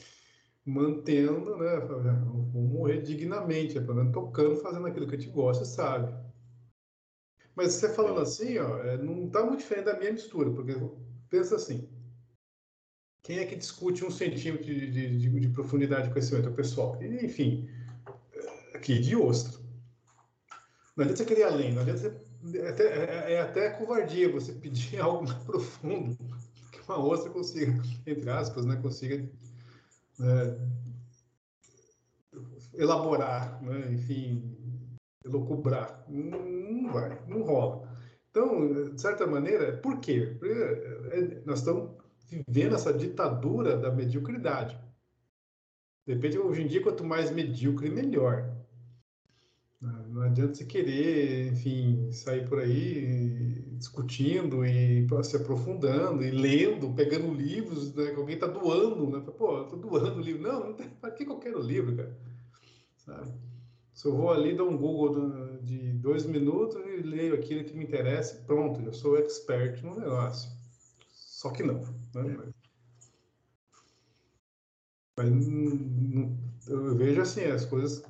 Mantendo, 0.66 1.56
né? 1.56 1.78
Vamos 1.88 2.54
morrer 2.54 3.02
dignamente, 3.02 3.80
né, 3.80 4.12
tocando, 4.12 4.58
fazendo 4.58 4.88
aquilo 4.88 5.08
que 5.08 5.16
a 5.16 5.18
gente 5.18 5.32
gosta, 5.32 5.64
sabe? 5.64 6.14
Mas 7.56 7.74
você 7.74 7.88
falando 7.88 8.20
assim, 8.20 8.58
ó, 8.58 8.78
é, 8.80 8.98
não 8.98 9.26
está 9.26 9.46
muito 9.46 9.60
diferente 9.60 9.86
da 9.86 9.98
minha 9.98 10.12
mistura, 10.12 10.52
porque 10.52 10.76
pensa 11.30 11.56
assim, 11.56 11.90
quem 13.24 13.40
é 13.40 13.46
que 13.46 13.56
discute 13.56 14.06
um 14.06 14.12
centímetro 14.12 14.66
de, 14.66 14.92
de, 14.92 15.18
de, 15.18 15.40
de 15.40 15.50
profundidade 15.50 16.08
de 16.08 16.14
conhecimento? 16.14 16.50
É 16.50 16.52
o 16.52 16.56
pessoal. 16.56 17.02
E, 17.02 17.26
enfim, 17.26 17.70
aqui 18.74 19.00
de 19.00 19.16
ostra. 19.16 19.67
Não 20.98 21.04
adianta 21.04 21.18
você 21.18 21.26
querer 21.26 21.44
além, 21.44 21.74
não 21.74 21.84
adianta 21.84 22.00
você, 22.42 22.58
é, 22.58 22.70
até, 22.70 22.84
é, 22.84 23.34
é 23.34 23.42
até 23.42 23.70
covardia 23.70 24.32
você 24.32 24.52
pedir 24.52 24.98
algo 25.00 25.28
mais 25.28 25.44
profundo 25.44 26.18
que 26.72 26.80
uma 26.88 26.98
ostra 26.98 27.30
consiga, 27.30 27.80
entre 28.08 28.28
aspas, 28.32 28.66
né, 28.66 28.76
consiga 28.78 29.18
né, 30.18 30.58
elaborar, 32.74 33.62
né, 33.62 33.94
enfim, 33.94 34.58
elocubrar. 35.24 36.04
Não, 36.10 36.44
não 36.44 36.92
vai, 36.92 37.22
não 37.28 37.44
rola. 37.44 37.88
Então, 38.32 38.92
de 38.96 39.00
certa 39.00 39.28
maneira, 39.28 39.78
por 39.78 40.00
quê? 40.00 40.36
Porque 40.40 41.42
nós 41.46 41.60
estamos 41.60 41.92
vivendo 42.48 42.76
essa 42.76 42.92
ditadura 42.92 43.78
da 43.78 43.92
mediocridade. 43.92 44.80
De 46.08 46.14
repente, 46.14 46.40
hoje 46.40 46.64
em 46.64 46.68
dia, 46.68 46.82
quanto 46.82 47.04
mais 47.04 47.30
medíocre, 47.30 47.90
melhor. 47.90 48.58
Não 49.80 50.24
adianta 50.24 50.56
você 50.56 50.66
querer, 50.66 51.54
enfim, 51.54 52.12
sair 52.12 52.48
por 52.50 52.60
aí 52.60 53.62
discutindo 53.78 54.66
e 54.66 55.08
se 55.24 55.38
aprofundando 55.38 56.24
e 56.24 56.32
lendo, 56.32 56.94
pegando 56.94 57.32
livros 57.32 57.94
né, 57.94 58.08
que 58.08 58.16
alguém 58.16 58.36
está 58.36 58.48
doando, 58.48 59.08
né? 59.08 59.24
Pô, 59.38 59.62
estou 59.62 59.78
doando 59.78 60.20
o 60.20 60.22
livro. 60.22 60.42
Não, 60.42 60.68
não 60.68 60.74
tem, 60.74 60.90
para 60.90 61.12
que 61.12 61.24
eu 61.24 61.38
quero 61.38 61.62
livro, 61.62 61.96
cara? 61.96 62.18
Sabe? 62.98 63.32
Se 63.94 64.08
eu 64.08 64.16
vou 64.16 64.32
ali, 64.32 64.56
dar 64.56 64.64
um 64.64 64.78
Google 64.78 65.60
de 65.62 65.94
dois 65.94 66.26
minutos 66.26 66.76
e 66.86 67.02
leio 67.02 67.36
aquilo 67.36 67.64
que 67.64 67.76
me 67.76 67.84
interessa, 67.84 68.44
pronto, 68.48 68.82
eu 68.82 68.94
sou 68.94 69.18
expert 69.18 69.84
no 69.84 70.00
negócio. 70.00 70.50
Só 71.14 71.52
que 71.52 71.62
não, 71.62 71.82
né? 72.16 72.36
Mas, 72.36 72.54
mas 75.18 76.68
eu 76.68 76.96
vejo 76.96 77.22
assim, 77.22 77.44
as 77.46 77.66
coisas 77.66 78.04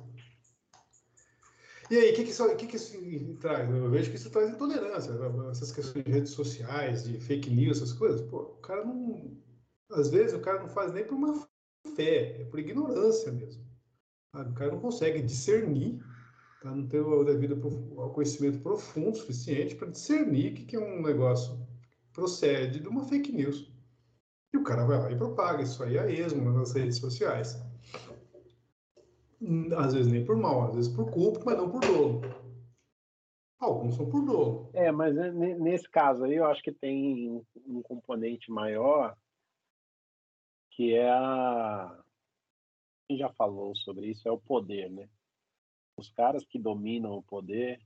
e 1.90 1.96
aí, 1.96 2.12
o 2.12 2.14
que, 2.14 2.24
que, 2.24 2.30
isso, 2.30 2.56
que, 2.56 2.66
que 2.66 2.76
isso 2.76 3.36
traz? 3.40 3.70
Eu 3.70 3.90
vejo 3.90 4.10
que 4.10 4.16
isso 4.16 4.30
traz 4.30 4.50
intolerância, 4.50 5.12
essas 5.50 5.72
questões 5.72 6.04
de 6.04 6.10
redes 6.10 6.32
sociais, 6.32 7.04
de 7.04 7.18
fake 7.18 7.50
news, 7.50 7.78
essas 7.78 7.92
coisas. 7.92 8.20
Pô, 8.22 8.42
o 8.42 8.60
cara 8.60 8.84
não. 8.84 9.36
Às 9.92 10.10
vezes 10.10 10.34
o 10.34 10.40
cara 10.40 10.60
não 10.60 10.68
faz 10.68 10.92
nem 10.92 11.04
por 11.04 11.14
uma 11.14 11.48
fé, 11.94 12.42
é 12.42 12.44
por 12.44 12.58
ignorância 12.58 13.32
mesmo. 13.32 13.66
O 14.34 14.54
cara 14.54 14.72
não 14.72 14.80
consegue 14.80 15.22
discernir, 15.22 15.98
tá? 16.62 16.70
não 16.70 16.86
tem 16.86 17.00
o 17.00 17.24
devido 17.24 17.58
conhecimento 18.12 18.60
profundo 18.60 19.16
suficiente 19.16 19.74
para 19.74 19.88
discernir 19.88 20.52
que, 20.52 20.64
que 20.66 20.76
é 20.76 20.80
um 20.80 21.00
negócio 21.00 21.66
procede 22.12 22.80
de 22.80 22.88
uma 22.88 23.04
fake 23.04 23.32
news. 23.32 23.72
E 24.52 24.56
o 24.56 24.62
cara 24.62 24.84
vai 24.84 24.98
lá 24.98 25.10
e 25.10 25.16
propaga 25.16 25.62
isso 25.62 25.82
aí 25.82 25.98
a 25.98 26.10
esmo 26.10 26.50
nas 26.50 26.72
redes 26.72 26.98
sociais. 26.98 27.56
Às 29.76 29.94
vezes 29.94 30.10
nem 30.10 30.24
por 30.24 30.36
mal, 30.36 30.64
às 30.64 30.74
vezes 30.74 30.94
por 30.94 31.10
culpa, 31.10 31.40
mas 31.44 31.56
não 31.56 31.70
por 31.70 31.80
dolo. 31.80 32.20
Alguns 33.60 33.96
são 33.96 34.08
por 34.08 34.24
dolo. 34.24 34.70
É, 34.72 34.90
mas 34.90 35.14
nesse 35.58 35.88
caso 35.88 36.24
aí 36.24 36.34
eu 36.34 36.46
acho 36.46 36.62
que 36.62 36.72
tem 36.72 37.44
um 37.66 37.82
componente 37.82 38.50
maior 38.50 39.16
que 40.70 40.94
é 40.94 41.10
a. 41.10 42.00
Quem 43.08 43.18
já 43.18 43.28
falou 43.30 43.74
sobre 43.74 44.06
isso 44.06 44.28
é 44.28 44.30
o 44.30 44.38
poder, 44.38 44.90
né? 44.90 45.08
Os 45.96 46.08
caras 46.10 46.44
que 46.44 46.58
dominam 46.58 47.14
o 47.14 47.22
poder, 47.22 47.80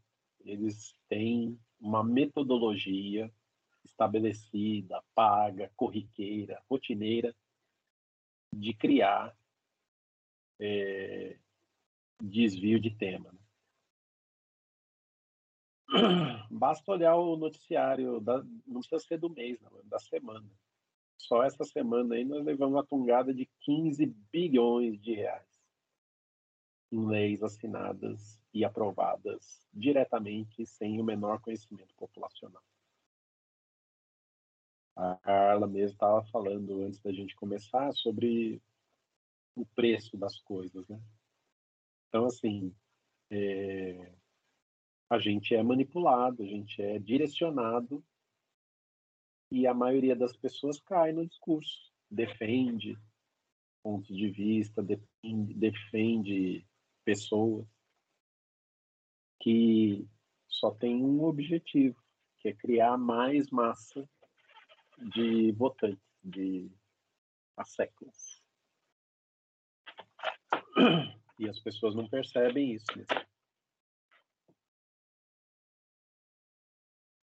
eles 0.44 0.94
têm 1.08 1.58
uma 1.80 2.04
metodologia 2.04 3.32
estabelecida, 3.82 5.02
paga, 5.14 5.72
corriqueira, 5.74 6.62
rotineira 6.68 7.34
de 8.54 8.74
criar 8.74 9.34
é, 10.64 11.36
desvio 12.22 12.78
de 12.78 12.90
tema. 12.90 13.32
Né? 13.32 13.38
Basta 16.50 16.92
olhar 16.92 17.16
o 17.16 17.36
noticiário, 17.36 18.20
da, 18.20 18.42
não 18.66 18.80
precisa 18.80 19.00
ser 19.00 19.18
do 19.18 19.28
mês, 19.28 19.60
não, 19.60 19.76
é 19.78 19.82
da 19.84 19.98
semana. 19.98 20.48
Só 21.18 21.42
essa 21.42 21.64
semana 21.64 22.14
aí 22.14 22.24
nós 22.24 22.44
levamos 22.44 22.74
uma 22.74 22.86
tungada 22.86 23.34
de 23.34 23.48
15 23.60 24.06
bilhões 24.32 25.00
de 25.00 25.14
reais 25.14 25.50
em 26.92 27.06
leis 27.06 27.42
assinadas 27.42 28.38
e 28.52 28.64
aprovadas 28.64 29.66
diretamente 29.72 30.66
sem 30.66 31.00
o 31.00 31.04
menor 31.04 31.40
conhecimento 31.40 31.94
populacional. 31.96 32.62
A 34.94 35.16
Carla 35.16 35.66
mesmo 35.66 35.94
estava 35.94 36.22
falando 36.24 36.82
antes 36.82 37.00
da 37.00 37.10
gente 37.10 37.34
começar 37.34 37.92
sobre 37.94 38.60
o 39.54 39.66
preço 39.66 40.16
das 40.16 40.38
coisas, 40.40 40.86
né? 40.88 41.00
Então, 42.08 42.26
assim, 42.26 42.74
é, 43.30 44.14
a 45.08 45.18
gente 45.18 45.54
é 45.54 45.62
manipulado, 45.62 46.42
a 46.42 46.46
gente 46.46 46.80
é 46.80 46.98
direcionado 46.98 48.04
e 49.50 49.66
a 49.66 49.74
maioria 49.74 50.16
das 50.16 50.36
pessoas 50.36 50.80
cai 50.80 51.12
no 51.12 51.26
discurso, 51.26 51.92
defende, 52.10 52.98
pontos 53.82 54.16
de 54.16 54.30
vista, 54.30 54.82
defende, 54.82 55.54
defende 55.54 56.66
pessoas 57.04 57.66
que 59.40 60.06
só 60.46 60.70
tem 60.70 60.96
um 60.96 61.24
objetivo, 61.24 62.00
que 62.38 62.48
é 62.48 62.54
criar 62.54 62.96
mais 62.96 63.50
massa 63.50 64.08
de 65.14 65.50
votantes, 65.52 66.00
de 66.22 66.70
há 67.56 67.64
séculos. 67.64 68.31
E 71.38 71.48
as 71.48 71.58
pessoas 71.58 71.96
não 71.96 72.08
percebem 72.08 72.74
isso. 72.74 72.86
Né? 72.96 73.04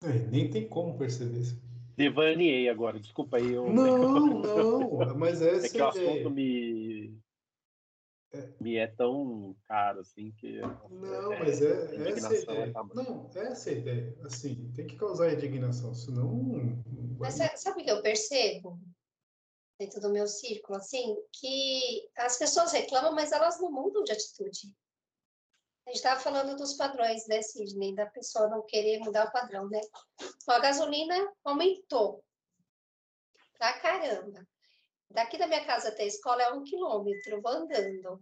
É, 0.04 0.14
nem 0.30 0.50
tem 0.50 0.68
como 0.68 0.98
perceber 0.98 1.40
isso. 1.40 1.62
Devaneei 1.96 2.70
agora, 2.70 3.00
desculpa 3.00 3.38
aí. 3.38 3.54
Eu... 3.54 3.72
Não, 3.72 4.42
não, 4.42 5.18
mas 5.18 5.42
essa 5.42 5.68
é 5.68 5.70
que 5.70 5.82
o 5.82 5.88
assunto 5.88 6.30
me, 6.32 7.18
é. 8.32 8.50
me 8.62 8.76
é 8.78 8.88
tão 8.88 9.56
caro 9.66 10.00
assim 10.00 10.32
que. 10.32 10.62
Não, 10.90 11.34
é, 11.34 11.40
mas 11.40 11.62
é, 11.62 11.96
é 11.96 12.10
essa 12.10 12.30
a 12.30 12.36
ideia. 12.36 12.64
É 12.64 12.96
não, 12.96 13.30
essa 13.36 13.70
é 13.70 13.74
a 13.74 13.78
ideia. 13.78 14.18
Assim, 14.24 14.72
tem 14.76 14.88
que 14.88 14.96
causar 14.96 15.34
indignação, 15.34 15.94
senão. 15.94 16.84
Mas 17.20 17.36
sabe 17.36 17.82
o 17.82 17.84
que 17.84 17.92
eu 17.92 18.02
percebo? 18.02 18.80
Dentro 19.80 20.02
do 20.02 20.10
meu 20.10 20.28
círculo, 20.28 20.78
assim, 20.78 21.16
que 21.32 22.12
as 22.18 22.38
pessoas 22.38 22.74
reclamam, 22.74 23.14
mas 23.14 23.32
elas 23.32 23.62
não 23.62 23.72
mudam 23.72 24.04
de 24.04 24.12
atitude. 24.12 24.76
A 25.86 25.90
gente 25.90 25.98
estava 25.98 26.20
falando 26.20 26.56
dos 26.56 26.74
padrões, 26.74 27.26
né, 27.28 27.42
Sidney? 27.42 27.96
Da 27.96 28.06
pessoa 28.06 28.50
não 28.50 28.66
querer 28.66 29.00
mudar 29.00 29.28
o 29.28 29.32
padrão, 29.32 29.68
né? 29.70 29.80
A 30.48 30.60
gasolina 30.60 31.16
aumentou 31.44 32.24
pra 33.58 33.80
caramba. 33.80 34.46
Daqui 35.10 35.38
da 35.38 35.48
minha 35.48 35.66
casa 35.66 35.90
até 35.90 36.04
a 36.04 36.08
escola 36.08 36.44
é 36.44 36.54
um 36.54 36.64
quilômetro, 36.64 37.42
vou 37.42 37.52
andando. 37.52 38.22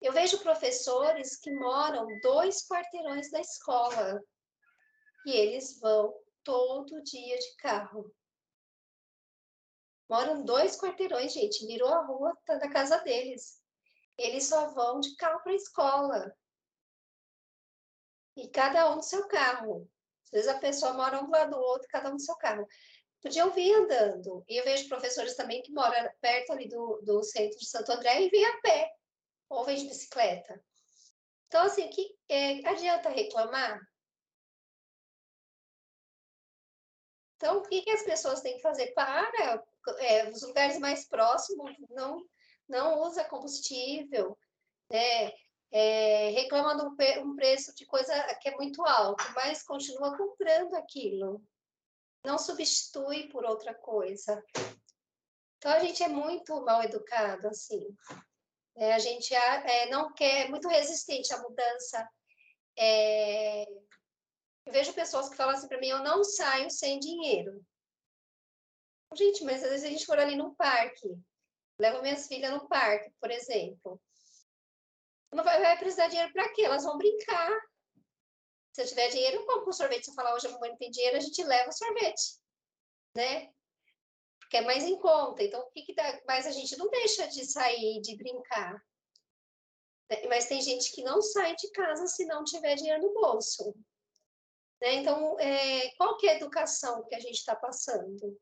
Eu 0.00 0.12
vejo 0.12 0.40
professores 0.40 1.38
que 1.38 1.52
moram 1.52 2.06
dois 2.20 2.66
quarteirões 2.66 3.30
da 3.30 3.40
escola 3.40 4.22
e 5.26 5.30
eles 5.32 5.78
vão 5.78 6.14
todo 6.42 7.02
dia 7.02 7.38
de 7.38 7.56
carro. 7.56 8.14
Moram 10.10 10.42
dois 10.42 10.76
quarteirões, 10.76 11.32
gente, 11.32 11.66
virou 11.66 11.88
a 11.88 12.04
rua 12.04 12.36
tá 12.44 12.56
da 12.56 12.68
casa 12.68 12.98
deles 12.98 13.60
eles 14.20 14.46
só 14.46 14.68
vão 14.72 15.00
de 15.00 15.16
carro 15.16 15.42
para 15.42 15.52
a 15.52 15.56
escola. 15.56 16.36
E 18.36 18.48
cada 18.48 18.90
um 18.92 18.96
no 18.96 19.02
seu 19.02 19.26
carro. 19.28 19.90
Às 20.24 20.30
vezes 20.30 20.48
a 20.48 20.58
pessoa 20.58 20.92
mora 20.92 21.20
um 21.20 21.24
do 21.24 21.30
lado 21.30 21.50
do 21.50 21.58
outro, 21.58 21.88
cada 21.88 22.10
um 22.10 22.12
no 22.12 22.20
seu 22.20 22.36
carro. 22.36 22.66
Podiam 23.22 23.50
vir 23.50 23.74
andando. 23.74 24.44
E 24.48 24.56
eu 24.56 24.64
vejo 24.64 24.88
professores 24.88 25.34
também 25.34 25.62
que 25.62 25.72
moram 25.72 26.10
perto 26.20 26.52
ali 26.52 26.68
do, 26.68 27.00
do 27.02 27.22
centro 27.22 27.58
de 27.58 27.66
Santo 27.66 27.90
André 27.92 28.22
e 28.22 28.30
vêm 28.30 28.44
a 28.44 28.60
pé, 28.60 28.90
ou 29.48 29.64
vêm 29.64 29.76
de 29.76 29.88
bicicleta. 29.88 30.62
Então, 31.46 31.64
assim, 31.64 31.88
que, 31.88 32.16
é, 32.28 32.66
adianta 32.68 33.08
reclamar? 33.08 33.80
Então, 37.36 37.58
o 37.58 37.62
que, 37.62 37.82
que 37.82 37.90
as 37.90 38.02
pessoas 38.02 38.42
têm 38.42 38.56
que 38.56 38.62
fazer 38.62 38.92
para 38.92 39.64
é, 39.98 40.28
os 40.30 40.42
lugares 40.42 40.78
mais 40.78 41.06
próximos 41.06 41.74
não 41.90 42.24
não 42.70 43.00
usa 43.02 43.24
combustível, 43.24 44.38
né? 44.90 45.32
É, 45.72 46.30
reclama 46.30 46.76
de 46.76 47.20
um, 47.20 47.36
preço 47.36 47.74
de 47.74 47.86
coisa 47.86 48.12
que 48.40 48.48
é 48.48 48.56
muito 48.56 48.84
alto, 48.84 49.24
mas 49.34 49.62
continua 49.62 50.16
comprando 50.16 50.74
aquilo. 50.74 51.42
Não 52.24 52.38
substitui 52.38 53.28
por 53.28 53.44
outra 53.44 53.72
coisa. 53.74 54.42
Então, 55.56 55.72
a 55.72 55.78
gente 55.78 56.02
é 56.02 56.08
muito 56.08 56.60
mal 56.62 56.82
educado, 56.82 57.46
assim. 57.48 57.86
É, 58.76 58.94
a 58.94 58.98
gente 58.98 59.32
é, 59.32 59.88
não 59.90 60.12
quer, 60.12 60.46
é 60.46 60.48
muito 60.48 60.68
resistente 60.68 61.32
à 61.32 61.38
mudança. 61.38 62.08
É, 62.76 63.64
eu 64.66 64.72
vejo 64.72 64.92
pessoas 64.92 65.28
que 65.28 65.36
falam 65.36 65.54
assim 65.54 65.68
para 65.68 65.78
mim, 65.78 65.88
eu 65.88 66.02
não 66.02 66.24
saio 66.24 66.70
sem 66.70 66.98
dinheiro. 66.98 67.64
Gente, 69.16 69.44
mas 69.44 69.62
às 69.62 69.70
vezes 69.70 69.86
a 69.86 69.88
gente 69.88 70.06
for 70.06 70.18
ali 70.18 70.36
no 70.36 70.54
parque, 70.54 71.18
levo 71.80 72.00
minhas 72.00 72.28
filhas 72.28 72.52
no 72.52 72.68
parque, 72.68 73.10
por 73.20 73.30
exemplo. 73.30 74.00
Não 75.32 75.42
vai, 75.42 75.60
vai 75.60 75.78
precisar 75.78 76.04
de 76.04 76.12
dinheiro 76.12 76.32
para 76.32 76.52
quê? 76.52 76.62
Elas 76.62 76.84
vão 76.84 76.96
brincar. 76.96 77.50
Se 78.72 78.82
eu 78.82 78.86
tiver 78.86 79.08
dinheiro, 79.08 79.36
eu 79.38 79.46
compro 79.46 79.68
um 79.68 79.72
sorvete. 79.72 80.04
Se 80.04 80.10
eu 80.10 80.14
falar 80.14 80.34
hoje 80.34 80.46
a 80.46 80.50
mamãe 80.50 80.70
não 80.70 80.78
tem 80.78 80.90
dinheiro, 80.90 81.16
a 81.16 81.20
gente 81.20 81.42
leva 81.42 81.70
o 81.70 81.72
sorvete, 81.72 82.38
né? 83.16 83.52
Porque 84.40 84.56
é 84.58 84.62
mais 84.62 84.84
em 84.84 84.98
conta. 84.98 85.42
Então, 85.42 85.60
o 85.60 85.70
que, 85.70 85.82
que 85.82 85.94
dá? 85.94 86.20
Mas 86.26 86.46
a 86.46 86.52
gente 86.52 86.76
não 86.76 86.88
deixa 86.88 87.26
de 87.28 87.44
sair, 87.44 88.00
de 88.00 88.16
brincar. 88.16 88.80
Mas 90.28 90.46
tem 90.46 90.60
gente 90.60 90.92
que 90.92 91.02
não 91.02 91.20
sai 91.22 91.54
de 91.54 91.70
casa 91.70 92.06
se 92.06 92.24
não 92.26 92.44
tiver 92.44 92.74
dinheiro 92.76 93.02
no 93.02 93.12
bolso. 93.12 93.74
Né? 94.80 94.94
Então, 94.94 95.38
é, 95.38 95.90
qual 95.96 96.16
que 96.16 96.28
é 96.28 96.32
a 96.32 96.36
educação 96.36 97.04
que 97.06 97.14
a 97.14 97.20
gente 97.20 97.36
está 97.36 97.54
passando 97.54 98.40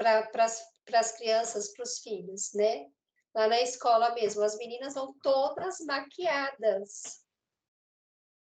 para 0.00 0.98
as 0.98 1.12
crianças, 1.12 1.72
para 1.74 1.82
os 1.82 1.98
filhos, 1.98 2.52
né? 2.54 2.86
Lá 3.34 3.46
na 3.46 3.60
escola 3.60 4.14
mesmo, 4.14 4.42
as 4.42 4.56
meninas 4.56 4.94
vão 4.94 5.14
todas 5.22 5.78
maquiadas. 5.80 7.20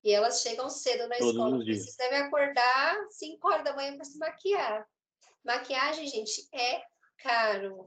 E 0.02 0.12
elas 0.12 0.42
chegam 0.42 0.70
cedo 0.70 1.08
na 1.10 1.18
Todos 1.18 1.32
escola, 1.32 1.58
porque 1.58 1.76
vocês 1.76 1.96
devem 1.98 2.20
acordar 2.20 2.96
5 3.12 3.48
horas 3.48 3.64
da 3.66 3.76
manhã 3.76 3.96
para 3.96 4.06
se 4.06 4.18
maquiar. 4.18 4.88
Maquiagem, 5.44 6.08
gente, 6.08 6.48
é 6.54 6.82
caro. 7.18 7.86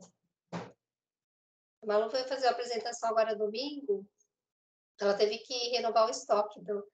A 0.52 1.86
Malu 1.86 2.10
foi 2.10 2.22
fazer 2.24 2.46
a 2.48 2.50
apresentação 2.50 3.08
agora 3.08 3.34
domingo. 3.34 4.06
Ela 5.00 5.14
teve 5.14 5.38
que 5.38 5.70
renovar 5.70 6.06
o 6.06 6.10
estoque 6.10 6.60
do, 6.60 6.86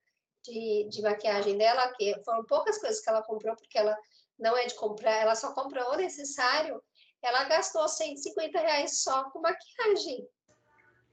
de, 0.44 0.88
de 0.88 1.02
maquiagem 1.02 1.58
dela, 1.58 1.92
que 1.94 2.14
foram 2.24 2.44
poucas 2.46 2.78
coisas 2.78 3.00
que 3.00 3.10
ela 3.10 3.22
comprou, 3.22 3.56
porque 3.56 3.76
ela 3.76 3.98
não 4.38 4.56
é 4.56 4.66
de 4.66 4.74
comprar, 4.74 5.16
ela 5.16 5.34
só 5.34 5.52
compra 5.52 5.88
o 5.90 5.96
necessário 5.96 6.80
ela 7.22 7.44
gastou 7.44 7.88
150 7.88 8.58
reais 8.58 9.02
só 9.02 9.30
com 9.30 9.40
maquiagem. 9.40 10.26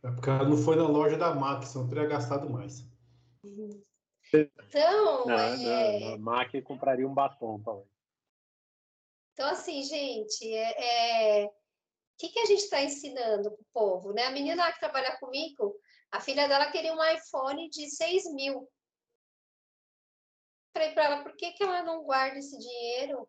É 0.03 0.11
porque 0.11 0.29
ela 0.29 0.47
não 0.47 0.57
foi 0.57 0.75
na 0.75 0.87
loja 0.87 1.17
da 1.17 1.33
MAC, 1.33 1.65
senão 1.65 1.87
teria 1.87 2.05
gastado 2.05 2.49
mais. 2.49 2.85
Então, 4.33 5.25
não, 5.25 5.37
é... 5.37 5.99
não, 5.99 6.13
a 6.13 6.17
MAC 6.17 6.61
compraria 6.61 7.07
um 7.07 7.13
batom 7.13 7.61
também. 7.61 7.85
Então, 9.33 9.49
assim, 9.49 9.83
gente, 9.83 10.53
é, 10.53 11.41
é... 11.41 11.45
o 11.45 11.51
que, 12.17 12.29
que 12.29 12.39
a 12.39 12.45
gente 12.45 12.63
está 12.63 12.81
ensinando 12.81 13.51
para 13.51 13.61
o 13.61 13.67
povo? 13.73 14.13
Né? 14.13 14.23
A 14.23 14.31
menina 14.31 14.71
que 14.71 14.79
trabalha 14.79 15.17
comigo, 15.17 15.75
a 16.11 16.21
filha 16.21 16.47
dela 16.47 16.71
queria 16.71 16.93
um 16.93 17.03
iPhone 17.03 17.69
de 17.69 17.89
6 17.89 18.33
mil. 18.33 18.69
Falei 20.75 20.91
para 20.91 21.03
ela, 21.05 21.23
por 21.23 21.33
que, 21.37 21.53
que 21.53 21.63
ela 21.63 21.83
não 21.83 22.03
guarda 22.03 22.37
esse 22.37 22.57
dinheiro 22.57 23.25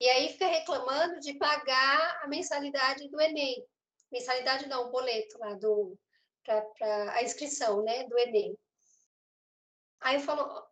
e 0.00 0.08
aí 0.08 0.28
fica 0.28 0.46
reclamando 0.46 1.18
de 1.18 1.34
pagar 1.34 2.22
a 2.22 2.28
mensalidade 2.28 3.08
do 3.08 3.20
Enem. 3.20 3.66
Mensalidade 4.12 4.68
não, 4.68 4.86
o 4.86 4.90
boleto 4.92 5.36
lá 5.38 5.54
do 5.54 5.98
para 6.44 7.14
a 7.14 7.22
inscrição, 7.24 7.82
né, 7.82 8.04
do 8.04 8.16
Enem. 8.16 8.56
Aí 10.02 10.16
eu 10.16 10.20
falo, 10.20 10.64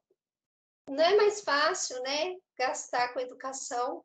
não 0.88 1.02
é 1.02 1.16
mais 1.16 1.40
fácil, 1.40 2.00
né, 2.02 2.36
gastar 2.56 3.12
com 3.12 3.18
educação, 3.18 4.04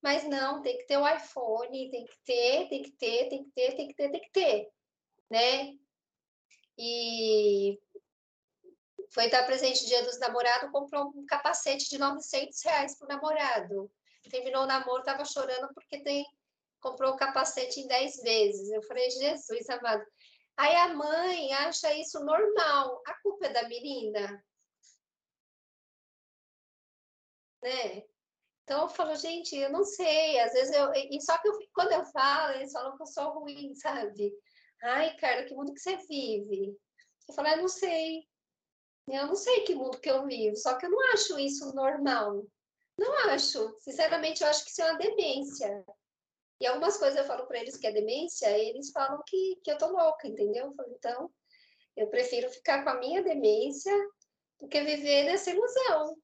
mas 0.00 0.24
não, 0.24 0.62
tem 0.62 0.78
que 0.78 0.86
ter 0.86 0.96
o 0.96 1.06
iPhone, 1.06 1.90
tem 1.90 2.06
que 2.06 2.18
ter, 2.24 2.68
tem 2.70 2.82
que 2.82 2.92
ter, 2.92 3.28
tem 3.28 3.44
que 3.44 3.50
ter, 3.50 3.76
tem 3.76 3.88
que 3.88 3.94
ter, 3.94 4.10
tem 4.10 4.20
que 4.20 4.30
ter, 4.30 4.70
né? 5.30 5.72
E 6.78 7.78
foi 9.12 9.28
dar 9.28 9.44
presente 9.44 9.86
dia 9.86 10.02
dos 10.02 10.18
namorados, 10.18 10.70
comprou 10.70 11.12
um 11.14 11.26
capacete 11.26 11.88
de 11.88 11.98
900 11.98 12.62
reais 12.62 12.96
para 12.96 13.06
o 13.06 13.08
namorado 13.08 13.90
terminou 14.30 14.62
o 14.62 14.66
namoro, 14.66 15.00
estava 15.00 15.24
chorando 15.24 15.72
porque 15.74 16.02
tem 16.02 16.26
comprou 16.80 17.12
o 17.12 17.16
capacete 17.16 17.80
em 17.80 17.86
10 17.86 18.22
vezes. 18.22 18.70
Eu 18.70 18.82
falei, 18.82 19.08
Jesus 19.10 19.68
amado. 19.70 20.04
Aí 20.56 20.74
a 20.74 20.88
mãe 20.88 21.52
acha 21.54 21.94
isso 21.94 22.18
normal. 22.24 23.00
A 23.06 23.14
culpa 23.22 23.46
é 23.46 23.52
da 23.52 23.68
menina? 23.68 24.44
Né? 27.62 28.04
Então 28.64 28.82
eu 28.82 28.88
falo, 28.88 29.14
gente, 29.14 29.56
eu 29.56 29.70
não 29.70 29.84
sei. 29.84 30.40
Às 30.40 30.52
vezes 30.52 30.74
eu. 30.74 30.92
E 30.92 31.20
só 31.20 31.38
que 31.38 31.48
eu, 31.48 31.58
quando 31.72 31.92
eu 31.92 32.04
falo, 32.06 32.54
eles 32.54 32.72
falam 32.72 32.96
que 32.96 33.02
eu 33.02 33.06
sou 33.06 33.40
ruim, 33.40 33.74
sabe? 33.76 34.32
Ai, 34.82 35.16
cara, 35.16 35.44
que 35.44 35.54
mundo 35.54 35.72
que 35.72 35.80
você 35.80 35.96
vive? 35.98 36.76
Eu 37.28 37.34
falo, 37.34 37.48
eu 37.48 37.58
não 37.58 37.68
sei. 37.68 38.26
Eu 39.08 39.26
não 39.26 39.34
sei 39.34 39.60
que 39.62 39.74
mundo 39.74 39.98
que 39.98 40.10
eu 40.10 40.24
vivo, 40.26 40.56
só 40.56 40.76
que 40.76 40.86
eu 40.86 40.90
não 40.90 41.12
acho 41.12 41.38
isso 41.38 41.74
normal. 41.74 42.44
Não 42.96 43.12
acho. 43.30 43.76
Sinceramente, 43.80 44.42
eu 44.42 44.48
acho 44.48 44.64
que 44.64 44.70
isso 44.70 44.82
é 44.82 44.90
uma 44.90 44.98
demência. 44.98 45.84
E 46.60 46.66
algumas 46.66 46.96
coisas 46.96 47.18
eu 47.18 47.24
falo 47.24 47.46
para 47.46 47.58
eles 47.58 47.76
que 47.76 47.86
é 47.86 47.92
demência, 47.92 48.46
eles 48.56 48.90
falam 48.92 49.20
que, 49.26 49.60
que 49.64 49.72
eu 49.72 49.78
tô 49.78 49.88
louca, 49.88 50.28
entendeu? 50.28 50.72
Então, 50.90 51.28
eu 51.96 52.06
prefiro 52.06 52.48
ficar 52.50 52.84
com 52.84 52.90
a 52.90 52.98
minha 53.00 53.22
demência 53.22 53.92
do 54.60 54.68
que 54.68 54.80
viver 54.80 55.24
nessa 55.24 55.50
ilusão. 55.50 56.16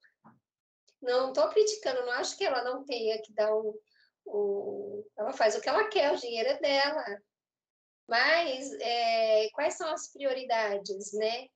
Não 1.02 1.28
estou 1.28 1.48
criticando, 1.48 2.06
não 2.06 2.12
acho 2.12 2.36
que 2.36 2.44
ela 2.44 2.62
não 2.62 2.84
tenha 2.84 3.20
que 3.20 3.32
dar 3.32 3.52
O, 4.24 5.04
ela 5.16 5.32
faz 5.32 5.56
o 5.56 5.60
que 5.60 5.68
ela 5.68 5.88
quer, 5.88 6.12
o 6.12 6.16
dinheiro 6.16 6.50
é 6.50 6.58
dela. 6.60 7.04
Mas 8.08 8.72
é, 8.80 9.50
quais 9.50 9.74
são 9.74 9.88
as 9.88 10.12
prioridades, 10.12 11.12
né? 11.14 11.48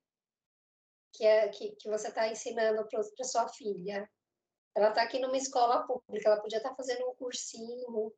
Que, 1.13 1.27
é, 1.27 1.49
que, 1.49 1.73
que 1.77 1.89
você 1.89 2.09
está 2.09 2.29
ensinando 2.29 2.87
para 2.89 3.25
sua 3.25 3.49
filha? 3.49 4.09
Ela 4.75 4.89
está 4.89 5.03
aqui 5.03 5.19
numa 5.19 5.37
escola 5.37 5.87
pública, 5.87 6.29
ela 6.29 6.41
podia 6.41 6.57
estar 6.57 6.71
tá 6.71 6.75
fazendo 6.75 7.07
um 7.09 7.15
cursinho, 7.15 8.13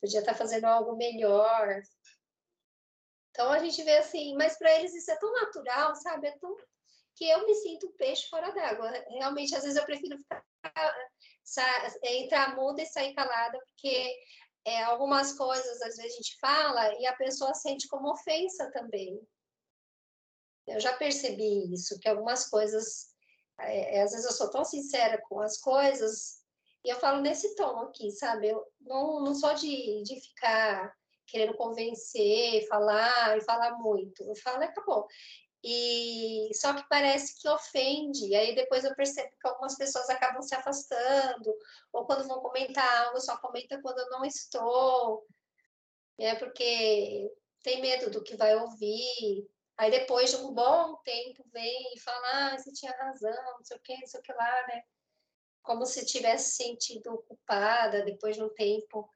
podia 0.00 0.20
estar 0.20 0.32
tá 0.32 0.38
fazendo 0.38 0.66
algo 0.66 0.96
melhor. 0.96 1.82
Então 3.30 3.50
a 3.50 3.58
gente 3.58 3.82
vê 3.82 3.98
assim, 3.98 4.34
mas 4.36 4.56
para 4.56 4.78
eles 4.78 4.94
isso 4.94 5.10
é 5.10 5.16
tão 5.16 5.32
natural, 5.32 5.94
sabe? 5.96 6.28
É 6.28 6.38
tão 6.38 6.56
que 7.16 7.28
eu 7.28 7.46
me 7.46 7.54
sinto 7.54 7.92
peixe 7.98 8.28
fora 8.28 8.52
d'água. 8.52 8.90
Realmente, 9.08 9.54
às 9.54 9.62
vezes 9.62 9.76
eu 9.76 9.84
prefiro 9.84 10.16
ficar, 10.18 10.44
é, 12.02 12.16
entrar 12.18 12.54
muda 12.54 12.82
e 12.82 12.86
sair 12.86 13.14
calada, 13.14 13.58
porque 13.58 14.14
é, 14.64 14.82
algumas 14.84 15.32
coisas 15.32 15.82
às 15.82 15.96
vezes 15.96 16.12
a 16.12 16.16
gente 16.16 16.38
fala 16.38 17.00
e 17.00 17.06
a 17.06 17.16
pessoa 17.16 17.54
sente 17.54 17.88
como 17.88 18.12
ofensa 18.12 18.70
também. 18.70 19.18
Eu 20.66 20.80
já 20.80 20.92
percebi 20.94 21.72
isso, 21.72 21.98
que 22.00 22.08
algumas 22.08 22.48
coisas, 22.48 23.08
é, 23.60 23.98
é, 23.98 24.02
às 24.02 24.10
vezes 24.12 24.26
eu 24.26 24.32
sou 24.32 24.50
tão 24.50 24.64
sincera 24.64 25.20
com 25.28 25.40
as 25.40 25.58
coisas 25.58 26.40
e 26.84 26.88
eu 26.88 26.96
falo 27.00 27.20
nesse 27.20 27.54
tom 27.56 27.80
aqui, 27.80 28.10
sabe? 28.12 28.48
Eu 28.48 28.64
não, 28.80 29.22
não 29.24 29.34
sou 29.34 29.54
de, 29.54 30.02
de 30.02 30.20
ficar 30.20 30.92
querendo 31.26 31.56
convencer, 31.56 32.66
falar 32.68 33.36
e 33.36 33.40
falar 33.40 33.76
muito. 33.78 34.22
Eu 34.22 34.36
falo, 34.36 34.62
acabou. 34.62 35.06
E 35.64 36.48
só 36.54 36.74
que 36.74 36.88
parece 36.88 37.40
que 37.40 37.48
ofende. 37.48 38.34
Aí 38.36 38.54
depois 38.54 38.84
eu 38.84 38.94
percebo 38.94 39.28
que 39.30 39.48
algumas 39.48 39.76
pessoas 39.76 40.08
acabam 40.08 40.40
se 40.42 40.54
afastando, 40.54 41.52
ou 41.92 42.06
quando 42.06 42.28
vão 42.28 42.40
comentar 42.40 43.06
algo, 43.06 43.20
só 43.20 43.36
comenta 43.38 43.80
quando 43.82 43.98
eu 43.98 44.10
não 44.10 44.24
estou. 44.24 45.26
É 46.18 46.36
porque 46.36 47.28
tem 47.64 47.80
medo 47.80 48.10
do 48.10 48.22
que 48.22 48.36
vai 48.36 48.54
ouvir. 48.54 49.48
Aí 49.78 49.90
depois 49.90 50.30
de 50.30 50.36
um 50.36 50.54
bom 50.54 50.96
tempo 51.04 51.44
vem 51.52 51.92
e 51.94 52.00
fala, 52.00 52.52
ah, 52.52 52.58
você 52.58 52.72
tinha 52.72 52.92
razão, 52.92 53.54
não 53.58 53.64
sei 53.64 53.76
o 53.76 53.80
que, 53.80 53.96
não 53.98 54.06
sei 54.06 54.20
o 54.20 54.22
que 54.22 54.32
lá, 54.32 54.66
né? 54.68 54.82
Como 55.62 55.84
se 55.84 56.06
tivesse 56.06 56.56
sentido 56.56 57.22
culpada 57.28 58.02
depois 58.02 58.36
de 58.36 58.42
um 58.42 58.48
tempo. 58.54 59.10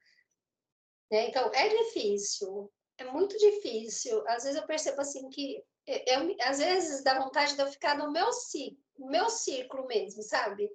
Né? 1.10 1.28
Então, 1.28 1.50
é 1.54 1.68
difícil, 1.68 2.70
é 2.98 3.04
muito 3.04 3.36
difícil. 3.38 4.22
Às 4.28 4.44
vezes 4.44 4.60
eu 4.60 4.66
percebo 4.66 5.00
assim 5.00 5.28
que 5.30 5.64
eu, 5.86 6.36
às 6.42 6.58
vezes 6.58 7.02
dá 7.02 7.18
vontade 7.18 7.54
de 7.54 7.62
eu 7.62 7.66
ficar 7.66 7.96
no 7.96 8.12
meu 8.12 8.32
ciclo, 8.32 8.78
meu 8.98 9.28
círculo 9.30 9.86
mesmo, 9.86 10.22
sabe? 10.22 10.68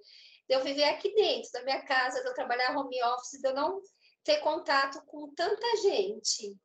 De 0.48 0.56
eu 0.56 0.64
viver 0.64 0.86
aqui 0.86 1.14
dentro 1.14 1.52
da 1.52 1.64
minha 1.64 1.82
casa, 1.86 2.22
de 2.22 2.28
eu 2.28 2.34
trabalhar 2.34 2.76
home 2.76 3.02
office, 3.04 3.40
de 3.40 3.48
eu 3.48 3.54
não 3.54 3.82
ter 4.24 4.40
contato 4.40 5.04
com 5.06 5.34
tanta 5.34 5.78
gente. 5.78 6.58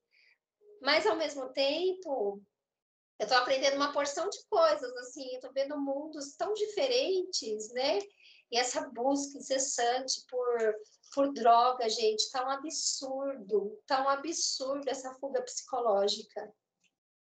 Mas, 0.81 1.07
ao 1.07 1.17
mesmo 1.17 1.53
tempo, 1.53 2.43
eu 3.21 3.25
estou 3.25 3.37
aprendendo 3.37 3.77
uma 3.77 3.93
porção 3.93 4.31
de 4.31 4.39
coisas, 4.49 4.97
assim, 4.97 5.29
eu 5.29 5.35
estou 5.35 5.53
vendo 5.53 5.79
mundos 5.79 6.35
tão 6.37 6.55
diferentes, 6.55 7.71
né? 7.75 7.99
E 8.51 8.59
essa 8.59 8.89
busca 8.89 9.37
incessante 9.37 10.25
por, 10.27 10.75
por 11.15 11.31
droga, 11.35 11.87
gente, 11.91 12.21
está 12.21 12.43
um 12.47 12.49
absurdo, 12.49 13.79
está 13.83 14.03
um 14.03 14.09
absurdo 14.09 14.89
essa 14.89 15.13
fuga 15.17 15.43
psicológica. 15.43 16.51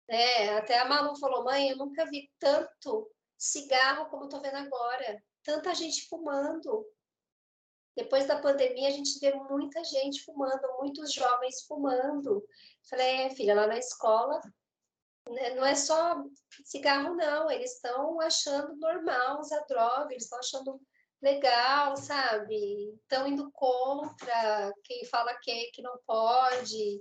É, 0.08 0.56
até 0.56 0.76
a 0.76 0.86
Malu 0.86 1.16
falou, 1.20 1.44
mãe, 1.44 1.70
eu 1.70 1.76
nunca 1.76 2.04
vi 2.06 2.32
tanto 2.40 3.08
cigarro 3.38 4.10
como 4.10 4.24
estou 4.24 4.42
vendo 4.42 4.56
agora. 4.56 5.22
Tanta 5.44 5.72
gente 5.72 6.08
fumando. 6.08 6.84
Depois 7.94 8.26
da 8.26 8.40
pandemia, 8.40 8.88
a 8.88 8.92
gente 8.92 9.20
vê 9.20 9.32
muita 9.32 9.84
gente 9.84 10.24
fumando, 10.24 10.66
muitos 10.78 11.12
jovens 11.12 11.62
fumando. 11.62 12.44
Falei, 12.90 13.22
é, 13.22 13.30
filha, 13.30 13.54
lá 13.54 13.68
na 13.68 13.78
escola, 13.78 14.40
né, 15.30 15.54
não 15.54 15.64
é 15.64 15.74
só 15.74 16.24
cigarro, 16.64 17.14
não. 17.14 17.50
Eles 17.50 17.74
estão 17.74 18.20
achando 18.20 18.76
normal 18.76 19.40
usar 19.40 19.64
droga, 19.68 20.12
eles 20.12 20.24
estão 20.24 20.38
achando 20.38 20.80
legal, 21.20 21.96
sabe? 21.96 22.94
Estão 23.02 23.26
indo 23.26 23.50
contra 23.52 24.72
quem 24.84 25.04
fala 25.06 25.36
que, 25.40 25.70
que 25.72 25.82
não 25.82 25.98
pode. 26.06 27.00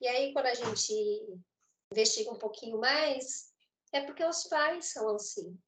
E 0.00 0.08
aí, 0.08 0.32
quando 0.32 0.46
a 0.46 0.54
gente 0.54 0.92
investiga 1.92 2.30
um 2.30 2.38
pouquinho 2.38 2.78
mais, 2.78 3.52
é 3.92 4.00
porque 4.00 4.24
os 4.24 4.44
pais 4.44 4.92
são 4.92 5.14
assim. 5.14 5.58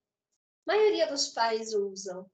A 0.66 0.74
maioria 0.74 1.06
dos 1.06 1.28
pais 1.28 1.74
usam. 1.74 2.30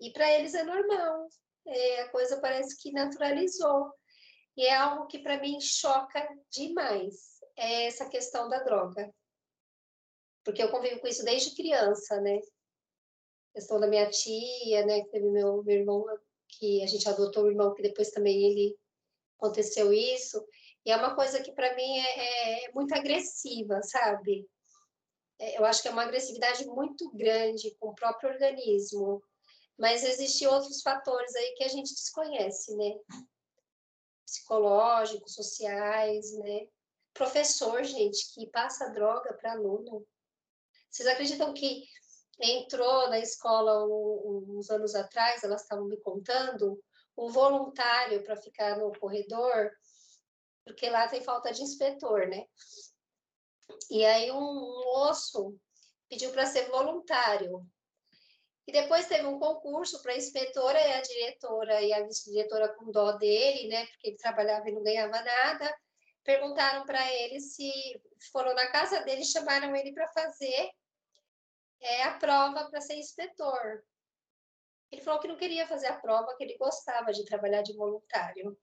E 0.00 0.10
para 0.12 0.30
eles 0.32 0.54
é 0.54 0.62
normal. 0.62 1.28
É, 1.66 2.02
a 2.02 2.10
coisa 2.10 2.40
parece 2.40 2.76
que 2.80 2.92
naturalizou. 2.92 3.92
E 4.56 4.66
é 4.66 4.74
algo 4.74 5.06
que 5.06 5.18
para 5.18 5.40
mim 5.40 5.60
choca 5.60 6.28
demais. 6.50 7.31
É 7.56 7.86
essa 7.86 8.08
questão 8.08 8.48
da 8.48 8.62
droga. 8.62 9.12
Porque 10.44 10.62
eu 10.62 10.70
convivo 10.70 11.00
com 11.00 11.06
isso 11.06 11.24
desde 11.24 11.54
criança, 11.54 12.20
né? 12.20 12.36
A 12.36 13.54
questão 13.54 13.78
da 13.78 13.86
minha 13.86 14.08
tia, 14.10 14.84
né? 14.84 15.02
Que 15.02 15.10
teve 15.10 15.30
meu, 15.30 15.62
meu 15.62 15.76
irmão, 15.76 16.04
que 16.48 16.82
a 16.82 16.86
gente 16.86 17.08
adotou 17.08 17.44
o 17.44 17.50
irmão, 17.50 17.74
que 17.74 17.82
depois 17.82 18.10
também 18.10 18.44
ele 18.44 18.76
aconteceu 19.38 19.92
isso. 19.92 20.44
E 20.84 20.90
é 20.90 20.96
uma 20.96 21.14
coisa 21.14 21.40
que 21.40 21.52
para 21.52 21.74
mim 21.76 21.98
é, 21.98 22.66
é, 22.66 22.72
muito 22.72 22.94
agressiva, 22.94 23.80
sabe? 23.82 24.48
É, 25.38 25.58
eu 25.58 25.64
acho 25.64 25.82
que 25.82 25.88
é 25.88 25.90
uma 25.90 26.02
agressividade 26.02 26.64
muito 26.66 27.10
grande 27.12 27.74
com 27.78 27.88
o 27.88 27.94
próprio 27.94 28.30
organismo. 28.30 29.22
Mas 29.78 30.04
existem 30.04 30.46
outros 30.48 30.82
fatores 30.82 31.34
aí 31.34 31.54
que 31.54 31.64
a 31.64 31.68
gente 31.68 31.94
desconhece, 31.94 32.76
né? 32.76 32.94
Psicológicos, 34.24 35.34
sociais, 35.34 36.32
né? 36.38 36.68
Professor, 37.14 37.82
gente, 37.84 38.32
que 38.34 38.50
passa 38.50 38.90
droga 38.90 39.34
para 39.34 39.52
aluno. 39.52 40.06
Vocês 40.90 41.08
acreditam 41.08 41.52
que 41.52 41.84
entrou 42.40 43.08
na 43.08 43.18
escola 43.18 43.86
uns 43.86 44.70
anos 44.70 44.94
atrás, 44.94 45.44
elas 45.44 45.62
estavam 45.62 45.86
me 45.86 45.96
contando, 45.98 46.82
um 47.16 47.28
voluntário 47.28 48.22
para 48.24 48.36
ficar 48.36 48.78
no 48.78 48.92
corredor 48.98 49.70
porque 50.64 50.88
lá 50.88 51.08
tem 51.08 51.22
falta 51.22 51.52
de 51.52 51.62
inspetor, 51.62 52.26
né? 52.28 52.46
E 53.90 54.04
aí 54.04 54.30
um, 54.30 54.84
moço 54.84 55.56
pediu 56.08 56.30
para 56.30 56.46
ser 56.46 56.68
voluntário. 56.68 57.66
E 58.66 58.72
depois 58.72 59.08
teve 59.08 59.26
um 59.26 59.40
concurso 59.40 60.00
para 60.02 60.12
a 60.12 60.16
inspetora 60.16 60.80
e 60.80 60.92
a 60.92 61.02
diretora 61.02 61.82
e 61.82 61.92
a 61.92 62.06
vice-diretora 62.06 62.74
com 62.74 62.92
dó 62.92 63.12
dele, 63.12 63.68
né? 63.68 63.86
Porque 63.86 64.08
ele 64.08 64.16
trabalhava 64.16 64.68
e 64.68 64.72
não 64.72 64.82
ganhava 64.82 65.20
nada. 65.20 65.76
Perguntaram 66.24 66.84
para 66.84 67.12
ele 67.12 67.40
se 67.40 67.70
foram 68.30 68.54
na 68.54 68.70
casa 68.70 69.00
dele, 69.00 69.24
chamaram 69.24 69.74
ele 69.74 69.92
para 69.92 70.08
fazer 70.08 70.70
é, 71.80 72.04
a 72.04 72.18
prova 72.18 72.70
para 72.70 72.80
ser 72.80 72.94
inspetor. 72.94 73.84
Ele 74.90 75.02
falou 75.02 75.20
que 75.20 75.28
não 75.28 75.36
queria 75.36 75.66
fazer 75.66 75.86
a 75.86 75.98
prova, 75.98 76.36
que 76.36 76.44
ele 76.44 76.56
gostava 76.58 77.12
de 77.12 77.24
trabalhar 77.24 77.62
de 77.62 77.74
voluntário. 77.74 78.56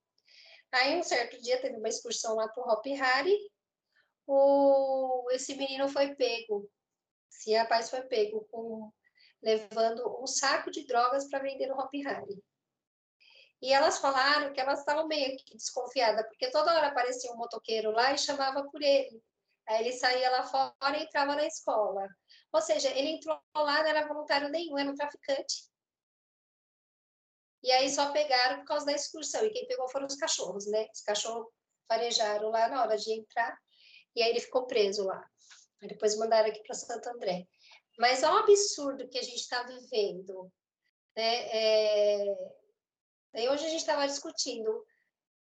Aí, 0.71 0.97
um 0.97 1.03
certo 1.03 1.41
dia, 1.41 1.59
teve 1.59 1.77
uma 1.77 1.89
excursão 1.89 2.35
lá 2.35 2.47
para 2.47 2.63
o 2.63 2.71
Hop 2.71 2.85
Harry, 2.85 3.37
o, 4.27 5.27
esse 5.31 5.55
menino 5.55 5.89
foi 5.89 6.13
pego, 6.13 6.69
esse 7.31 7.51
rapaz 7.55 7.89
foi 7.89 8.03
pego 8.03 8.47
com, 8.51 8.91
levando 9.41 10.21
um 10.21 10.27
saco 10.27 10.69
de 10.69 10.85
drogas 10.85 11.27
para 11.27 11.39
vender 11.39 11.65
no 11.65 11.79
Hop 11.79 11.91
Harry. 12.05 12.39
E 13.61 13.73
elas 13.73 13.99
falaram 13.99 14.53
que 14.53 14.59
elas 14.59 14.79
estavam 14.79 15.07
meio 15.07 15.35
desconfiadas, 15.51 16.25
porque 16.27 16.49
toda 16.49 16.73
hora 16.73 16.87
aparecia 16.87 17.31
um 17.31 17.37
motoqueiro 17.37 17.91
lá 17.91 18.13
e 18.13 18.17
chamava 18.17 18.63
por 18.69 18.81
ele. 18.81 19.21
Aí 19.67 19.81
ele 19.81 19.93
saía 19.93 20.29
lá 20.31 20.43
fora 20.43 20.97
e 20.97 21.03
entrava 21.03 21.35
na 21.35 21.45
escola. 21.45 22.07
Ou 22.51 22.61
seja, 22.61 22.89
ele 22.89 23.09
entrou 23.09 23.39
lá, 23.55 23.83
não 23.83 23.89
era 23.89 24.07
voluntário 24.07 24.49
nenhum, 24.49 24.77
era 24.77 24.89
um 24.89 24.95
traficante. 24.95 25.69
E 27.61 27.71
aí 27.71 27.89
só 27.89 28.11
pegaram 28.11 28.59
por 28.59 28.65
causa 28.65 28.85
da 28.85 28.93
excursão. 28.93 29.45
E 29.45 29.51
quem 29.51 29.67
pegou 29.67 29.89
foram 29.89 30.07
os 30.07 30.15
cachorros, 30.15 30.65
né? 30.67 30.87
Os 30.93 31.01
cachorros 31.01 31.47
farejaram 31.87 32.49
lá 32.49 32.67
na 32.69 32.81
hora 32.81 32.97
de 32.97 33.11
entrar. 33.11 33.57
E 34.15 34.23
aí 34.23 34.29
ele 34.29 34.39
ficou 34.39 34.65
preso 34.65 35.05
lá. 35.05 35.21
Aí 35.81 35.87
depois 35.87 36.17
mandaram 36.17 36.49
aqui 36.49 36.61
para 36.63 36.75
Santo 36.75 37.07
André. 37.09 37.45
Mas 37.97 38.23
é 38.23 38.31
um 38.31 38.37
absurdo 38.37 39.09
que 39.09 39.19
a 39.19 39.23
gente 39.23 39.41
está 39.41 39.63
vivendo. 39.63 40.51
Né? 41.15 41.45
É... 41.51 42.58
Daí 43.33 43.47
hoje 43.47 43.65
a 43.65 43.69
gente 43.69 43.81
estava 43.81 44.07
discutindo 44.07 44.85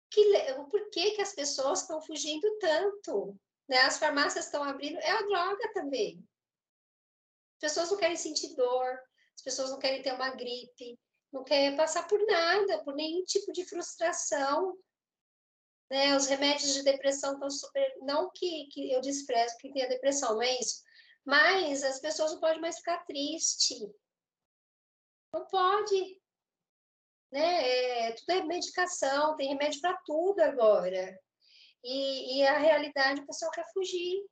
que, 0.10 0.22
o 0.58 0.66
porquê 0.66 1.12
que 1.12 1.22
as 1.22 1.34
pessoas 1.34 1.82
estão 1.82 2.02
fugindo 2.02 2.58
tanto. 2.60 3.38
Né? 3.68 3.78
As 3.80 3.98
farmácias 3.98 4.46
estão 4.46 4.64
abrindo, 4.64 4.98
é 5.00 5.12
a 5.12 5.22
droga 5.22 5.74
também. 5.74 6.24
As 7.56 7.60
pessoas 7.72 7.92
não 7.92 7.98
querem 7.98 8.16
sentir 8.16 8.56
dor, 8.56 9.00
as 9.36 9.42
pessoas 9.44 9.72
não 9.72 9.80
querem 9.80 10.02
ter 10.02 10.14
uma 10.14 10.30
gripe, 10.30 11.00
não 11.32 11.44
quer 11.44 11.76
passar 11.76 12.08
por 12.08 12.24
nada, 12.26 12.84
por 12.84 12.96
nenhum 12.96 13.24
tipo 13.26 13.52
de 13.52 13.66
frustração. 13.66 14.78
Né? 15.90 16.16
Os 16.16 16.28
remédios 16.28 16.74
de 16.74 16.84
depressão 16.84 17.34
estão 17.34 17.50
super. 17.50 17.98
Não 18.02 18.30
que, 18.34 18.68
que 18.68 18.92
eu 18.92 19.02
desprezo 19.02 19.58
quem 19.58 19.74
tem 19.74 19.88
depressão, 19.88 20.36
não 20.36 20.42
é 20.42 20.60
isso. 20.60 20.84
Mas 21.26 21.84
as 21.84 22.00
pessoas 22.00 22.32
não 22.32 22.40
podem 22.40 22.62
mais 22.62 22.78
ficar 22.78 23.04
tristes. 23.06 23.80
Não 25.34 25.46
pode. 25.48 26.22
Né? 27.32 28.08
É, 28.08 28.12
tudo 28.14 28.32
é 28.32 28.44
medicação, 28.44 29.36
tem 29.36 29.50
remédio 29.50 29.82
para 29.82 29.98
tudo 30.06 30.40
agora. 30.42 31.20
E, 31.84 32.40
e, 32.40 32.48
a 32.48 32.58
realidade, 32.58 33.22
o 33.22 33.26
pessoal 33.26 33.52
quer 33.52 33.66
fugir, 33.74 34.26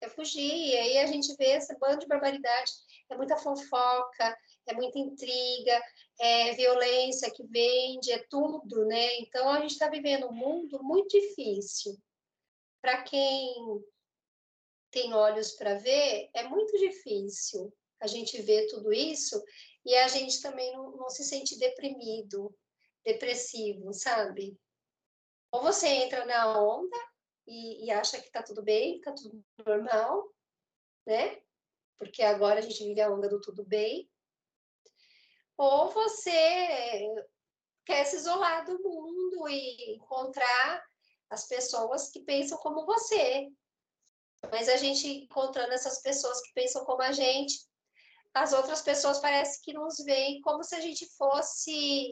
quer 0.00 0.10
fugir. 0.10 0.68
E 0.68 0.76
aí 0.76 0.98
a 0.98 1.06
gente 1.06 1.34
vê 1.36 1.52
esse 1.52 1.76
bando 1.78 2.00
de 2.00 2.06
barbaridade, 2.06 2.70
é 3.10 3.16
muita 3.16 3.36
fofoca, 3.36 4.38
é 4.66 4.72
muita 4.74 4.98
intriga, 4.98 5.82
é 6.20 6.52
violência 6.54 7.30
que 7.30 7.44
vende, 7.46 8.12
é 8.12 8.24
tudo, 8.28 8.84
né? 8.86 9.18
Então 9.18 9.48
a 9.48 9.60
gente 9.60 9.72
está 9.72 9.88
vivendo 9.88 10.28
um 10.28 10.32
mundo 10.32 10.82
muito 10.82 11.18
difícil. 11.18 11.96
Para 12.80 13.02
quem 13.02 13.54
tem 14.90 15.12
olhos 15.14 15.52
para 15.52 15.74
ver, 15.74 16.30
é 16.34 16.44
muito 16.44 16.76
difícil 16.78 17.72
a 18.00 18.06
gente 18.06 18.40
ver 18.42 18.66
tudo 18.68 18.92
isso 18.92 19.40
e 19.84 19.94
a 19.94 20.08
gente 20.08 20.40
também 20.40 20.72
não, 20.72 20.96
não 20.96 21.08
se 21.08 21.24
sente 21.24 21.58
deprimido, 21.58 22.54
depressivo, 23.04 23.92
sabe? 23.92 24.58
Ou 25.50 25.62
você 25.62 25.88
entra 25.88 26.24
na 26.26 26.60
onda 26.60 26.96
e, 27.46 27.86
e 27.86 27.90
acha 27.90 28.20
que 28.20 28.26
está 28.26 28.42
tudo 28.42 28.62
bem, 28.62 28.96
está 28.96 29.12
tudo 29.12 29.44
normal, 29.66 30.32
né? 31.06 31.40
Porque 31.98 32.22
agora 32.22 32.60
a 32.60 32.62
gente 32.62 32.84
vive 32.84 33.00
a 33.00 33.10
onda 33.10 33.28
do 33.28 33.40
tudo 33.40 33.64
bem. 33.64 34.10
Ou 35.56 35.90
você 35.90 37.08
quer 37.84 38.04
se 38.04 38.16
isolar 38.16 38.64
do 38.64 38.80
mundo 38.82 39.48
e 39.48 39.96
encontrar 39.96 40.82
as 41.28 41.46
pessoas 41.46 42.10
que 42.10 42.20
pensam 42.20 42.56
como 42.58 42.86
você. 42.86 43.48
Mas 44.50 44.68
a 44.68 44.76
gente 44.76 45.06
encontrando 45.06 45.72
essas 45.72 46.00
pessoas 46.00 46.40
que 46.40 46.52
pensam 46.54 46.84
como 46.84 47.02
a 47.02 47.12
gente, 47.12 47.68
as 48.34 48.52
outras 48.52 48.82
pessoas 48.82 49.18
parecem 49.18 49.60
que 49.62 49.72
nos 49.72 49.96
veem 50.04 50.40
como 50.42 50.62
se 50.62 50.74
a 50.74 50.80
gente 50.80 51.06
fosse 51.16 52.10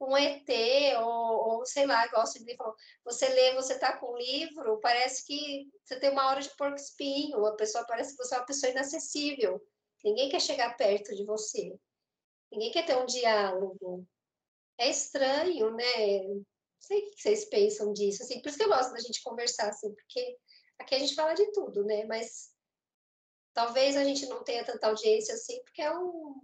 um 0.00 0.16
ET, 0.16 0.48
ou, 1.02 1.58
ou 1.58 1.66
sei 1.66 1.86
lá, 1.86 2.06
igual 2.06 2.26
você 2.26 2.42
falou, 2.56 2.74
você 3.04 3.28
lê, 3.28 3.54
você 3.54 3.78
tá 3.78 3.98
com 3.98 4.12
um 4.12 4.16
livro, 4.16 4.80
parece 4.80 5.26
que 5.26 5.68
você 5.84 6.00
tem 6.00 6.10
uma 6.10 6.28
hora 6.28 6.40
de 6.40 6.48
porco 6.56 6.76
espinho, 6.76 7.44
a 7.44 7.54
pessoa 7.54 7.84
parece 7.86 8.16
que 8.16 8.24
você 8.24 8.34
é 8.34 8.38
uma 8.38 8.46
pessoa 8.46 8.72
inacessível. 8.72 9.62
Ninguém 10.02 10.30
quer 10.30 10.40
chegar 10.40 10.76
perto 10.76 11.14
de 11.14 11.24
você. 11.26 11.78
Ninguém 12.50 12.72
quer 12.72 12.86
ter 12.86 12.96
um 12.96 13.04
diálogo. 13.04 14.06
É 14.78 14.88
estranho, 14.88 15.70
né? 15.72 16.22
Não 16.28 16.44
sei 16.80 17.00
o 17.00 17.10
que 17.10 17.20
vocês 17.20 17.44
pensam 17.44 17.92
disso, 17.92 18.22
assim, 18.22 18.40
por 18.40 18.48
isso 18.48 18.56
que 18.56 18.64
eu 18.64 18.70
gosto 18.70 18.92
da 18.92 19.00
gente 19.00 19.22
conversar, 19.22 19.68
assim, 19.68 19.94
porque 19.94 20.38
aqui 20.78 20.94
a 20.94 20.98
gente 20.98 21.14
fala 21.14 21.34
de 21.34 21.52
tudo, 21.52 21.84
né? 21.84 22.06
Mas 22.06 22.50
talvez 23.52 23.96
a 23.96 24.04
gente 24.04 24.26
não 24.26 24.42
tenha 24.42 24.64
tanta 24.64 24.86
audiência 24.86 25.34
assim, 25.34 25.62
porque 25.64 25.82
é 25.82 25.96
um, 25.96 26.40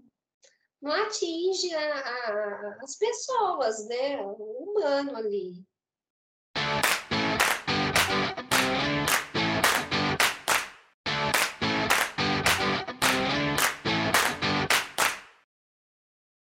não 0.80 0.92
atinge 0.92 1.74
a, 1.74 1.94
a, 1.94 2.78
as 2.82 2.96
pessoas, 2.96 3.86
né? 3.88 4.20
O 4.22 4.70
humano 4.70 5.16
ali. 5.16 5.64